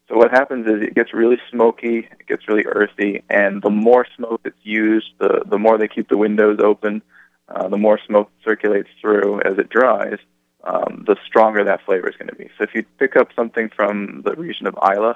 so 0.08 0.16
what 0.16 0.30
happens 0.30 0.66
is 0.66 0.82
it 0.82 0.94
gets 0.94 1.14
really 1.14 1.38
smoky, 1.50 1.98
it 1.98 2.26
gets 2.26 2.46
really 2.48 2.64
earthy, 2.66 3.22
and 3.30 3.62
the 3.62 3.70
more 3.70 4.06
smoke 4.16 4.40
that's 4.44 4.56
used, 4.62 5.10
the 5.18 5.42
the 5.46 5.58
more 5.58 5.78
they 5.78 5.88
keep 5.88 6.08
the 6.08 6.18
windows 6.18 6.58
open, 6.62 7.02
uh, 7.48 7.68
the 7.68 7.78
more 7.78 7.98
smoke 8.06 8.30
circulates 8.44 8.88
through 9.00 9.40
as 9.42 9.58
it 9.58 9.68
dries, 9.70 10.18
um, 10.64 11.04
the 11.06 11.16
stronger 11.26 11.64
that 11.64 11.84
flavor 11.86 12.08
is 12.08 12.16
going 12.16 12.28
to 12.28 12.34
be. 12.34 12.48
So 12.56 12.64
if 12.64 12.74
you 12.74 12.84
pick 12.98 13.16
up 13.16 13.28
something 13.34 13.70
from 13.74 14.22
the 14.24 14.34
region 14.34 14.66
of 14.66 14.76
Islay, 14.82 15.14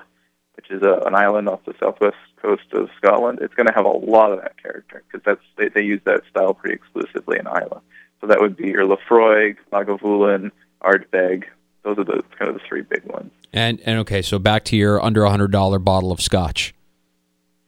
which 0.57 0.71
is 0.71 0.83
a, 0.83 1.03
an 1.07 1.15
island 1.15 1.49
off 1.49 1.65
the 1.65 1.75
southwest 1.81 2.17
coast 2.41 2.73
of 2.73 2.89
Scotland, 2.97 3.41
it's 3.43 3.55
going 3.55 3.67
to 3.67 3.75
have 3.75 3.87
a 3.87 3.89
lot 3.89 4.33
of 4.33 4.41
that 4.41 4.61
character 4.63 5.03
because 5.07 5.25
that's 5.25 5.47
they, 5.57 5.69
they 5.69 5.83
use 5.83 6.01
that 6.05 6.23
style 6.31 6.55
pretty 6.55 6.77
exclusively 6.77 7.39
in 7.39 7.47
Islay. 7.47 7.81
So 8.21 8.27
that 8.27 8.41
would 8.41 8.57
be 8.57 8.69
your 8.69 8.87
Laphroaig, 8.87 9.57
Lagavulin, 9.73 10.51
Ardbeg. 10.83 11.45
Those 11.85 11.99
are 11.99 12.05
the 12.05 12.23
kind 12.39 12.51
of 12.51 12.55
the 12.55 12.67
three 12.69 12.83
big 12.83 13.05
ones. 13.05 13.31
And 13.53 13.81
and 13.85 13.99
okay, 14.01 14.23
so 14.23 14.39
back 14.39 14.65
to 14.67 14.77
your 14.77 15.03
under 15.03 15.25
a 15.25 15.31
hundred 15.31 15.53
dollar 15.53 15.79
bottle 15.79 16.13
of 16.13 16.21
Scotch. 16.21 16.75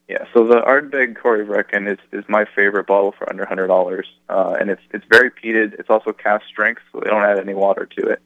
Yeah, 0.09 0.25
so 0.35 0.45
the 0.45 0.57
Ardbeg 0.57 1.17
Corryvreckan 1.17 1.89
is, 1.89 1.99
is 2.11 2.25
my 2.29 2.45
favorite 2.57 2.89
bottle 2.89 3.13
for 3.13 3.31
under 3.31 3.47
hundred 3.47 3.69
dollars, 3.69 4.09
uh, 4.29 4.57
and 4.61 4.69
it's 4.69 4.83
it's 4.93 5.05
very 5.11 5.31
peated. 5.31 5.79
It's 5.79 5.89
also 5.89 6.13
cast 6.13 6.47
strength, 6.47 6.83
so 6.93 7.01
they 7.01 7.09
don't 7.09 7.23
add 7.23 7.39
any 7.39 7.55
water 7.55 7.87
to 7.87 8.09
it. 8.09 8.21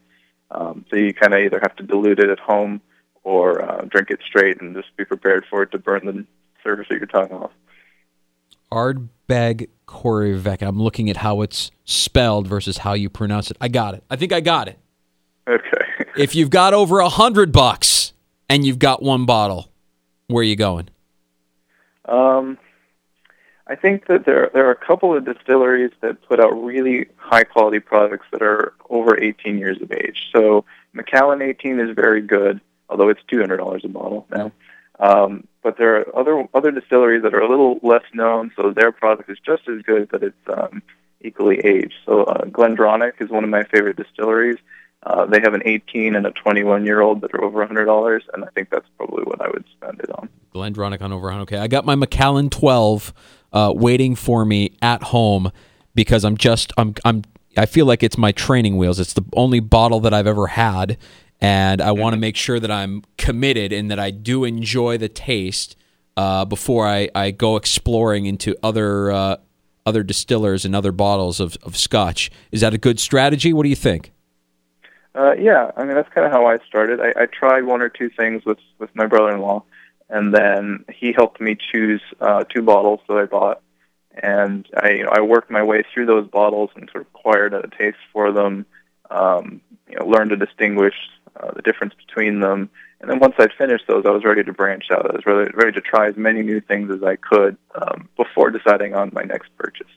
Um, 0.51 0.85
so 0.89 0.97
you 0.97 1.13
kind 1.13 1.33
of 1.33 1.39
either 1.41 1.59
have 1.61 1.75
to 1.75 1.83
dilute 1.83 2.19
it 2.19 2.29
at 2.29 2.39
home 2.39 2.81
or 3.23 3.61
uh, 3.61 3.85
drink 3.85 4.09
it 4.09 4.19
straight, 4.27 4.61
and 4.61 4.75
just 4.75 4.95
be 4.97 5.05
prepared 5.05 5.45
for 5.49 5.61
it 5.61 5.71
to 5.71 5.77
burn 5.77 6.05
the 6.05 6.25
surface 6.63 6.87
of 6.89 6.97
your 6.97 7.05
tongue 7.05 7.31
off. 7.31 7.51
Ardbeg 8.71 9.69
Korivek. 9.87 10.61
I'm 10.61 10.81
looking 10.81 11.09
at 11.09 11.17
how 11.17 11.41
it's 11.41 11.71
spelled 11.85 12.47
versus 12.47 12.79
how 12.79 12.93
you 12.93 13.09
pronounce 13.09 13.51
it. 13.51 13.57
I 13.61 13.67
got 13.67 13.93
it. 13.93 14.03
I 14.09 14.15
think 14.15 14.33
I 14.33 14.41
got 14.41 14.67
it. 14.67 14.79
Okay. 15.47 15.84
If 16.17 16.33
you've 16.33 16.49
got 16.49 16.73
over 16.73 16.99
a 16.99 17.09
hundred 17.09 17.51
bucks 17.51 18.13
and 18.49 18.65
you've 18.65 18.79
got 18.79 19.03
one 19.03 19.25
bottle, 19.25 19.69
where 20.27 20.41
are 20.41 20.43
you 20.43 20.55
going? 20.55 20.89
Um, 22.05 22.57
I 23.67 23.75
think 23.75 24.07
that 24.07 24.25
there 24.25 24.49
there 24.53 24.67
are 24.67 24.71
a 24.71 24.75
couple 24.75 25.15
of 25.15 25.25
distilleries 25.25 25.91
that 26.01 26.21
put 26.21 26.39
out 26.39 26.51
really 26.51 27.07
high 27.17 27.43
quality 27.43 27.79
products 27.79 28.27
that 28.31 28.41
are 28.41 28.73
over 28.89 29.19
18 29.21 29.57
years 29.57 29.81
of 29.81 29.91
age. 29.91 30.29
So 30.33 30.63
Macallan 30.93 31.41
18 31.41 31.79
is 31.79 31.95
very 31.95 32.21
good, 32.21 32.61
although 32.89 33.09
it's 33.09 33.21
$200 33.31 33.83
a 33.83 33.87
bottle 33.89 34.25
now. 34.31 34.51
Um, 34.99 35.45
but 35.63 35.77
there 35.77 35.97
are 35.97 36.15
other 36.15 36.47
other 36.53 36.71
distilleries 36.71 37.23
that 37.23 37.33
are 37.33 37.41
a 37.41 37.49
little 37.49 37.79
less 37.83 38.03
known, 38.13 38.51
so 38.55 38.71
their 38.71 38.93
product 38.93 39.29
is 39.29 39.39
just 39.45 39.67
as 39.67 39.81
good, 39.81 40.07
but 40.09 40.23
it's 40.23 40.37
um, 40.47 40.81
equally 41.21 41.59
aged. 41.59 41.95
So 42.05 42.23
uh, 42.23 42.45
Glendronach 42.45 43.19
is 43.19 43.29
one 43.29 43.43
of 43.43 43.49
my 43.49 43.63
favorite 43.63 43.97
distilleries. 43.97 44.57
Uh, 45.05 45.25
they 45.25 45.39
have 45.39 45.53
an 45.53 45.61
18 45.65 46.15
and 46.15 46.25
a 46.25 46.31
21 46.31 46.85
year 46.85 47.01
old 47.01 47.21
that 47.21 47.33
are 47.33 47.43
over 47.43 47.65
$100, 47.65 48.21
and 48.33 48.43
I 48.43 48.47
think 48.55 48.69
that's 48.71 48.87
probably 48.97 49.23
what 49.23 49.39
I 49.41 49.47
would 49.49 49.65
spend 49.77 49.99
it 49.99 50.09
on. 50.11 50.29
Glendronach 50.53 51.01
on 51.01 51.11
over. 51.11 51.31
Okay, 51.31 51.57
I 51.57 51.67
got 51.67 51.85
my 51.85 51.95
Macallan 51.95 52.49
12 52.49 53.13
uh, 53.53 53.73
waiting 53.75 54.15
for 54.15 54.45
me 54.45 54.71
at 54.81 55.03
home 55.03 55.51
because 55.93 56.23
I'm 56.23 56.37
just 56.37 56.73
I'm 56.77 56.95
I'm 57.03 57.23
I 57.57 57.65
feel 57.65 57.85
like 57.85 58.03
it's 58.03 58.17
my 58.17 58.31
training 58.31 58.77
wheels. 58.77 58.99
It's 58.99 59.13
the 59.13 59.23
only 59.33 59.59
bottle 59.59 59.99
that 60.01 60.13
I've 60.13 60.27
ever 60.27 60.47
had, 60.47 60.97
and 61.39 61.81
I 61.81 61.91
want 61.91 62.13
to 62.13 62.19
make 62.19 62.35
sure 62.35 62.59
that 62.59 62.71
I'm 62.71 63.03
committed 63.17 63.71
and 63.71 63.91
that 63.91 63.99
I 63.99 64.11
do 64.11 64.43
enjoy 64.43 64.97
the 64.97 65.09
taste 65.09 65.75
uh, 66.17 66.45
before 66.45 66.87
I, 66.87 67.09
I 67.13 67.31
go 67.31 67.55
exploring 67.57 68.25
into 68.25 68.55
other 68.63 69.11
uh, 69.11 69.37
other 69.85 70.03
distillers 70.03 70.65
and 70.65 70.75
other 70.75 70.91
bottles 70.91 71.39
of, 71.39 71.57
of 71.63 71.77
Scotch. 71.77 72.31
Is 72.51 72.61
that 72.61 72.73
a 72.73 72.77
good 72.77 72.99
strategy? 72.99 73.53
What 73.53 73.63
do 73.63 73.69
you 73.69 73.75
think? 73.75 74.11
Uh, 75.15 75.33
yeah, 75.39 75.71
I 75.77 75.85
mean 75.85 75.95
that's 75.95 76.13
kind 76.13 76.27
of 76.27 76.33
how 76.33 76.45
I 76.45 76.57
started. 76.67 76.99
I, 76.99 77.23
I 77.23 77.25
tried 77.27 77.63
one 77.63 77.81
or 77.81 77.89
two 77.89 78.09
things 78.09 78.43
with 78.45 78.57
with 78.79 78.93
my 78.95 79.05
brother-in-law, 79.05 79.63
and 80.09 80.33
then 80.33 80.83
he 80.93 81.13
helped 81.13 81.39
me 81.39 81.55
choose 81.55 82.01
uh, 82.19 82.43
two 82.43 82.61
bottles 82.61 82.99
that 83.07 83.17
I 83.17 83.25
bought, 83.25 83.61
and 84.21 84.67
I 84.75 84.89
you 84.91 85.03
know 85.03 85.11
I 85.13 85.21
worked 85.21 85.49
my 85.49 85.63
way 85.63 85.83
through 85.93 86.07
those 86.07 86.27
bottles 86.27 86.71
and 86.75 86.89
sort 86.91 87.03
of 87.03 87.07
acquired 87.15 87.53
a 87.53 87.69
taste 87.77 87.97
for 88.11 88.33
them. 88.33 88.65
Um, 89.09 89.61
you 89.87 89.97
know, 89.97 90.05
learned 90.05 90.31
to 90.31 90.35
distinguish 90.35 90.95
uh, 91.39 91.51
the 91.51 91.61
difference 91.61 91.93
between 91.93 92.41
them, 92.41 92.69
and 92.99 93.09
then 93.09 93.19
once 93.19 93.35
I'd 93.37 93.53
finished 93.53 93.85
those, 93.87 94.03
I 94.05 94.09
was 94.09 94.25
ready 94.25 94.43
to 94.43 94.51
branch 94.51 94.85
out. 94.91 95.09
I 95.09 95.13
was 95.13 95.25
ready, 95.25 95.51
ready 95.53 95.71
to 95.73 95.81
try 95.81 96.07
as 96.07 96.17
many 96.17 96.41
new 96.41 96.59
things 96.59 96.91
as 96.91 97.03
I 97.03 97.15
could 97.15 97.55
um, 97.81 98.09
before 98.17 98.49
deciding 98.49 98.95
on 98.95 99.11
my 99.13 99.21
next 99.21 99.55
purchase. 99.57 99.87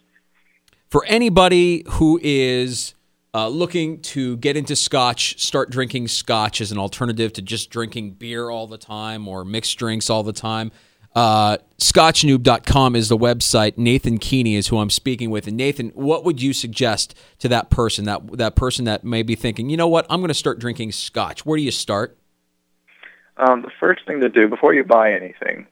For 0.91 1.05
anybody 1.07 1.85
who 1.89 2.21
is 2.23 2.95
uh, 3.35 3.49
looking 3.49 4.01
to 4.01 4.37
get 4.39 4.57
into 4.57 4.75
scotch, 4.75 5.41
start 5.43 5.71
drinking 5.71 6.09
scotch 6.09 6.61
as 6.61 6.73
an 6.73 6.79
alternative 6.79 7.33
to 7.35 7.43
just 7.43 7.71
drinking 7.71 8.13
beer 8.13 8.51
all 8.51 8.67
the 8.67 8.79
time 8.79 9.29
or 9.29 9.45
mixed 9.45 9.79
drinks 9.79 10.09
all 10.09 10.23
the 10.23 10.33
time. 10.33 10.71
Uh, 11.15 11.59
scotchnoob.com 11.79 12.95
is 12.95 13.09
the 13.09 13.19
website. 13.19 13.77
Nathan 13.77 14.19
Keeney 14.19 14.55
is 14.55 14.69
who 14.69 14.79
I'm 14.79 14.91
speaking 14.91 15.31
with. 15.31 15.47
And 15.47 15.57
Nathan, 15.57 15.89
what 15.91 16.25
would 16.25 16.41
you 16.41 16.53
suggest 16.53 17.15
to 17.39 17.49
that 17.49 17.71
person, 17.71 18.05
that 18.05 18.39
that 18.39 18.55
person 18.57 18.85
that 18.85 19.05
may 19.05 19.23
be 19.23 19.35
thinking, 19.35 19.69
you 19.69 19.77
know 19.77 19.89
what, 19.89 20.07
I'm 20.09 20.21
going 20.21 20.29
to 20.29 20.35
start 20.35 20.59
drinking 20.59 20.93
scotch? 20.93 21.45
Where 21.45 21.57
do 21.57 21.63
you 21.63 21.71
start? 21.71 22.17
Um, 23.37 23.63
the 23.63 23.71
first 23.81 24.07
thing 24.07 24.21
to 24.21 24.29
do 24.29 24.49
before 24.49 24.75
you 24.75 24.85
buy 24.85 25.13
anything 25.13 25.67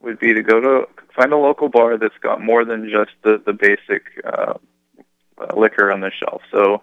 would 0.00 0.18
be 0.18 0.34
to 0.34 0.42
go 0.42 0.60
to 0.60 0.88
find 1.14 1.32
a 1.32 1.36
local 1.36 1.68
bar 1.68 1.96
that's 1.98 2.16
got 2.20 2.40
more 2.42 2.64
than 2.64 2.90
just 2.90 3.10
the 3.22 3.42
the 3.44 3.52
basic 3.52 4.04
uh, 4.24 4.54
uh, 5.38 5.56
liquor 5.56 5.92
on 5.92 6.00
the 6.00 6.10
shelf. 6.10 6.42
So 6.52 6.82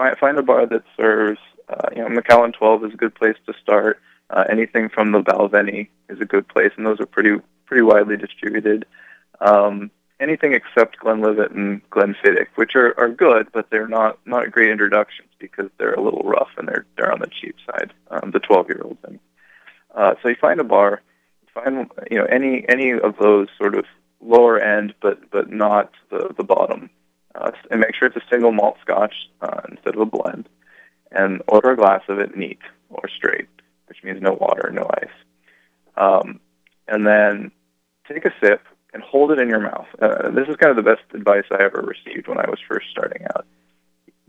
find 0.00 0.18
find 0.18 0.38
a 0.38 0.42
bar 0.42 0.66
that 0.66 0.82
serves. 0.96 1.40
Uh, 1.68 1.88
you 1.94 2.02
know, 2.02 2.08
Macallan 2.08 2.52
12 2.52 2.86
is 2.86 2.94
a 2.94 2.96
good 2.96 3.14
place 3.14 3.36
to 3.46 3.52
start. 3.62 4.00
Uh, 4.28 4.44
anything 4.50 4.88
from 4.88 5.12
the 5.12 5.20
Balvenie 5.20 5.88
is 6.08 6.20
a 6.20 6.24
good 6.24 6.48
place, 6.48 6.72
and 6.76 6.86
those 6.86 7.00
are 7.00 7.06
pretty 7.06 7.36
pretty 7.66 7.82
widely 7.82 8.16
distributed. 8.16 8.86
Um, 9.40 9.90
anything 10.18 10.52
except 10.52 10.98
Glenlivet 10.98 11.52
and 11.52 11.88
Glenfiddich, 11.90 12.48
which 12.56 12.74
are, 12.74 12.98
are 12.98 13.08
good, 13.08 13.48
but 13.52 13.70
they're 13.70 13.88
not 13.88 14.18
not 14.26 14.50
great 14.50 14.70
introductions 14.70 15.28
because 15.38 15.70
they're 15.78 15.94
a 15.94 16.02
little 16.02 16.22
rough 16.24 16.50
and 16.56 16.66
they're 16.66 16.86
they're 16.96 17.12
on 17.12 17.20
the 17.20 17.30
cheap 17.40 17.56
side. 17.66 17.92
Um, 18.10 18.30
the 18.30 18.40
12 18.40 18.68
year 18.68 18.82
olds. 18.84 18.98
Uh, 19.94 20.14
so 20.22 20.28
you 20.28 20.36
find 20.40 20.60
a 20.60 20.64
bar, 20.64 21.02
find 21.52 21.90
you 22.10 22.18
know 22.18 22.24
any 22.24 22.64
any 22.68 22.92
of 22.92 23.16
those 23.20 23.48
sort 23.58 23.74
of 23.74 23.84
lower 24.20 24.58
end, 24.58 24.94
but 25.02 25.30
but 25.30 25.50
not 25.50 25.92
the 26.10 26.34
the 26.36 26.44
bottom, 26.44 26.90
uh, 27.34 27.50
and 27.70 27.80
make 27.80 27.94
sure 27.94 28.08
it's 28.08 28.16
a 28.16 28.28
single 28.30 28.52
malt 28.52 28.76
Scotch 28.82 29.14
uh, 29.40 29.62
instead 29.70 29.94
of 29.94 30.00
a 30.00 30.06
blend, 30.06 30.48
and 31.12 31.42
order 31.48 31.72
a 31.72 31.76
glass 31.76 32.02
of 32.08 32.18
it 32.18 32.36
neat 32.36 32.60
or 32.90 33.08
straight 33.08 33.48
which 33.90 34.04
means 34.04 34.22
no 34.22 34.32
water, 34.40 34.70
no 34.72 34.88
ice. 35.02 35.10
Um, 35.96 36.38
and 36.86 37.04
then 37.04 37.50
take 38.08 38.24
a 38.24 38.32
sip 38.40 38.62
and 38.94 39.02
hold 39.02 39.32
it 39.32 39.40
in 39.40 39.48
your 39.48 39.60
mouth. 39.60 39.88
Uh, 40.00 40.30
this 40.30 40.48
is 40.48 40.56
kind 40.56 40.70
of 40.70 40.76
the 40.76 40.88
best 40.88 41.02
advice 41.12 41.44
I 41.50 41.62
ever 41.64 41.82
received 41.82 42.28
when 42.28 42.38
I 42.38 42.48
was 42.48 42.60
first 42.68 42.86
starting 42.90 43.26
out. 43.34 43.46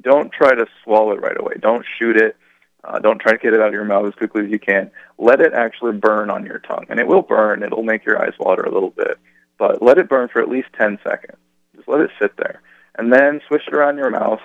Don't 0.02 0.32
try 0.32 0.56
to 0.56 0.66
swallow 0.84 1.12
it 1.12 1.22
right 1.22 1.40
away. 1.40 1.54
Don't 1.62 1.86
shoot 2.00 2.18
it. 2.18 2.36
Uh, 2.84 2.98
don't 2.98 3.20
try 3.20 3.34
to 3.34 3.38
get 3.38 3.54
it 3.54 3.62
out 3.62 3.68
of 3.68 3.74
your 3.74 3.86
mouth 3.86 4.08
as 4.08 4.16
quickly 4.16 4.46
as 4.46 4.52
you 4.52 4.58
can. 4.58 4.90
Let 5.20 5.42
it 5.42 5.54
actually 5.54 5.94
burn 5.94 6.32
on 6.32 6.44
your 6.44 6.58
tongue, 6.58 6.88
and 6.90 7.00
it 7.00 7.06
will 7.06 7.22
burn. 7.22 7.62
It'll 7.62 7.84
make 7.84 8.04
your 8.04 8.20
eyes 8.20 8.34
water 8.40 8.64
a 8.64 8.74
little 8.74 8.90
bit, 8.90 9.20
but 9.60 9.84
let 9.84 10.00
it 10.00 10.10
burn 10.10 10.28
for 10.30 10.42
at 10.42 10.50
least 10.50 10.70
10 10.80 10.98
seconds. 11.04 11.38
Just 11.76 11.88
let 11.88 12.02
it 12.02 12.10
sit 12.20 12.36
there, 12.38 12.64
and 12.97 13.12
then 13.12 13.41
swish 13.47 13.63
it 13.67 13.73
around 13.73 13.97
your 13.97 14.10
mouth. 14.10 14.41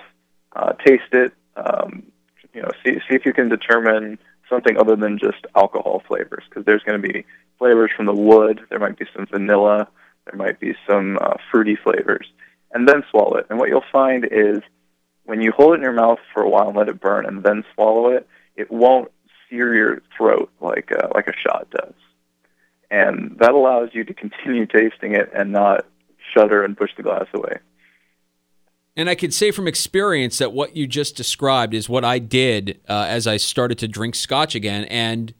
Uh, 0.55 0.73
taste 0.73 1.13
it. 1.13 1.33
Um, 1.55 2.03
you 2.53 2.61
know, 2.61 2.69
see 2.83 2.93
see 3.07 3.15
if 3.15 3.25
you 3.25 3.33
can 3.33 3.49
determine 3.49 4.17
something 4.49 4.77
other 4.77 4.95
than 4.95 5.19
just 5.19 5.45
alcohol 5.55 6.01
flavors 6.07 6.43
because 6.49 6.65
there's 6.65 6.83
going 6.83 7.01
to 7.01 7.07
be 7.07 7.25
flavors 7.59 7.91
from 7.95 8.05
the 8.05 8.13
wood. 8.13 8.61
There 8.69 8.79
might 8.79 8.97
be 8.97 9.05
some 9.15 9.25
vanilla. 9.27 9.87
There 10.25 10.37
might 10.37 10.59
be 10.59 10.75
some 10.89 11.17
uh, 11.21 11.35
fruity 11.51 11.77
flavors, 11.81 12.27
and 12.73 12.87
then 12.87 13.03
swallow 13.11 13.37
it. 13.37 13.47
And 13.49 13.59
what 13.59 13.69
you'll 13.69 13.83
find 13.91 14.25
is 14.25 14.59
when 15.25 15.41
you 15.41 15.51
hold 15.55 15.73
it 15.73 15.75
in 15.75 15.81
your 15.81 15.93
mouth 15.93 16.19
for 16.33 16.43
a 16.43 16.49
while 16.49 16.69
and 16.69 16.77
let 16.77 16.89
it 16.89 16.99
burn, 16.99 17.25
and 17.25 17.43
then 17.43 17.63
swallow 17.73 18.09
it, 18.09 18.27
it 18.55 18.71
won't 18.71 19.11
sear 19.49 19.73
your 19.73 20.01
throat 20.17 20.49
like 20.59 20.91
uh, 20.91 21.09
like 21.13 21.27
a 21.27 21.33
shot 21.33 21.67
does, 21.69 21.93
and 22.89 23.37
that 23.39 23.51
allows 23.51 23.89
you 23.93 24.03
to 24.03 24.13
continue 24.13 24.65
tasting 24.65 25.13
it 25.13 25.31
and 25.33 25.51
not 25.51 25.85
shudder 26.33 26.63
and 26.63 26.77
push 26.77 26.91
the 26.97 27.03
glass 27.03 27.27
away. 27.33 27.59
And 28.97 29.09
I 29.09 29.15
could 29.15 29.33
say 29.33 29.51
from 29.51 29.67
experience 29.67 30.39
that 30.39 30.51
what 30.51 30.75
you 30.75 30.87
just 30.87 31.15
described 31.15 31.75
is 31.75 31.87
what 31.87 32.03
I 32.03 32.17
did 32.17 32.81
uh, 32.89 33.05
as 33.07 33.27
I 33.27 33.37
started 33.37 33.77
to 33.77 33.87
drink 33.87 34.15
scotch 34.15 34.55
again. 34.55 34.85
And 34.85 35.35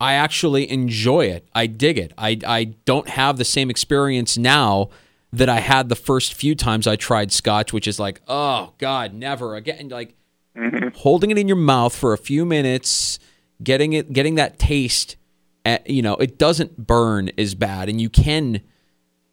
I 0.00 0.14
actually 0.14 0.68
enjoy 0.68 1.26
it. 1.26 1.46
I 1.54 1.66
dig 1.66 1.98
it. 1.98 2.12
I, 2.18 2.38
I 2.44 2.64
don't 2.84 3.08
have 3.08 3.36
the 3.36 3.44
same 3.44 3.70
experience 3.70 4.36
now 4.36 4.90
that 5.32 5.48
I 5.48 5.60
had 5.60 5.88
the 5.88 5.94
first 5.94 6.34
few 6.34 6.56
times 6.56 6.88
I 6.88 6.96
tried 6.96 7.30
scotch, 7.30 7.72
which 7.72 7.86
is 7.86 8.00
like, 8.00 8.20
oh, 8.26 8.72
God, 8.78 9.14
never 9.14 9.54
again. 9.54 9.88
Like 9.88 10.16
mm-hmm. 10.56 10.88
holding 10.96 11.30
it 11.30 11.38
in 11.38 11.46
your 11.46 11.56
mouth 11.56 11.94
for 11.94 12.12
a 12.12 12.18
few 12.18 12.44
minutes, 12.44 13.20
getting 13.62 13.92
it, 13.92 14.12
getting 14.12 14.34
that 14.34 14.58
taste. 14.58 15.16
At, 15.64 15.88
you 15.88 16.00
know, 16.00 16.16
it 16.16 16.38
doesn't 16.38 16.86
burn 16.86 17.30
as 17.36 17.54
bad, 17.54 17.90
and 17.90 18.00
you 18.00 18.08
can 18.08 18.62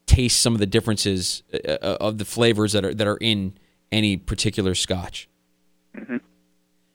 taste 0.08 0.42
some 0.42 0.54
of 0.54 0.60
the 0.60 0.66
differences 0.66 1.44
uh, 1.54 1.74
uh, 1.74 1.98
of 2.00 2.18
the 2.18 2.26
flavors 2.26 2.74
that 2.74 2.84
are 2.84 2.94
that 2.94 3.06
are 3.06 3.18
in 3.18 3.54
any 3.92 4.18
particular 4.18 4.74
scotch. 4.74 5.30
Mm-hmm. 5.96 6.18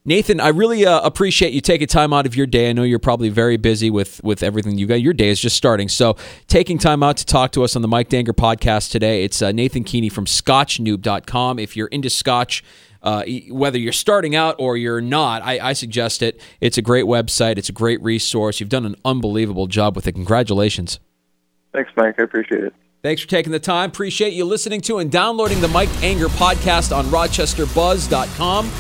Nathan, 0.05 0.41
I 0.41 0.49
really 0.49 0.85
uh, 0.85 1.01
appreciate 1.03 1.53
you 1.53 1.61
taking 1.61 1.87
time 1.87 2.13
out 2.13 2.27
of 2.27 2.35
your 2.35 2.47
day. 2.47 2.69
I 2.69 2.73
know 2.73 2.83
you're 2.83 2.99
probably 2.99 3.29
very 3.29 3.57
busy 3.57 3.89
with 3.89 4.21
with 4.25 4.43
everything 4.43 4.77
you 4.77 4.87
got. 4.87 5.01
Your 5.01 5.13
day 5.13 5.29
is 5.29 5.41
just 5.41 5.57
starting, 5.57 5.89
so 5.89 6.17
taking 6.49 6.79
time 6.79 7.05
out 7.05 7.19
to 7.19 7.27
talk 7.27 7.53
to 7.53 7.63
us 7.63 7.77
on 7.77 7.83
the 7.83 7.89
Mike 7.89 8.09
Danger 8.09 8.33
podcast 8.33 8.91
today. 8.91 9.23
It's 9.23 9.41
uh, 9.41 9.53
Nathan 9.53 9.85
Keeney 9.85 10.09
from 10.09 10.25
ScotchNoob.com. 10.25 11.59
If 11.59 11.77
you're 11.77 11.89
into 11.89 12.11
Scotch. 12.11 12.65
Uh, 13.05 13.25
whether 13.51 13.79
you're 13.79 13.93
starting 13.93 14.37
out 14.37 14.55
or 14.61 14.77
you're 14.77 15.01
not, 15.01 15.43
I, 15.43 15.71
I 15.71 15.73
suggest 15.73 16.23
it. 16.23 16.41
It's 16.61 16.79
a 16.79 16.83
great 16.83 17.05
website. 17.05 17.59
It's 17.59 17.69
a 17.69 17.73
great 17.73 18.01
resource. 18.01 18.61
You've 18.61 18.69
done 18.69 18.87
an 18.87 18.95
unbelievable 19.05 19.67
job 19.67 19.97
with 19.97 20.07
it. 20.07 20.13
Congratulations. 20.13 21.01
Thanks, 21.73 21.91
Mike. 21.97 22.15
I 22.21 22.23
appreciate 22.23 22.63
it. 22.63 22.75
Thanks 23.03 23.21
for 23.21 23.29
taking 23.29 23.51
the 23.51 23.59
time. 23.59 23.91
Appreciate 23.91 24.33
you 24.33 24.45
listening 24.45 24.81
to 24.83 24.99
and 24.99 25.11
downloading 25.11 25.61
the 25.61 25.67
Mike 25.69 25.91
Anger 26.03 26.29
podcast 26.29 26.97
on 26.97 27.07
rochesterbuzz.com 27.07 28.71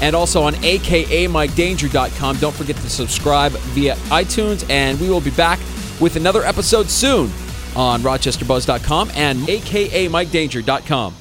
and 0.00 0.14
also 0.16 0.42
on 0.42 0.54
akamikedanger.com. 0.54 2.36
Don't 2.36 2.54
forget 2.54 2.76
to 2.76 2.88
subscribe 2.90 3.52
via 3.52 3.94
iTunes, 3.94 4.68
and 4.70 5.00
we 5.00 5.08
will 5.08 5.20
be 5.20 5.30
back 5.30 5.58
with 6.00 6.16
another 6.16 6.44
episode 6.44 6.88
soon 6.88 7.30
on 7.74 8.00
rochesterbuzz.com 8.02 9.10
and 9.14 9.40
akamikedanger.com. 9.40 11.14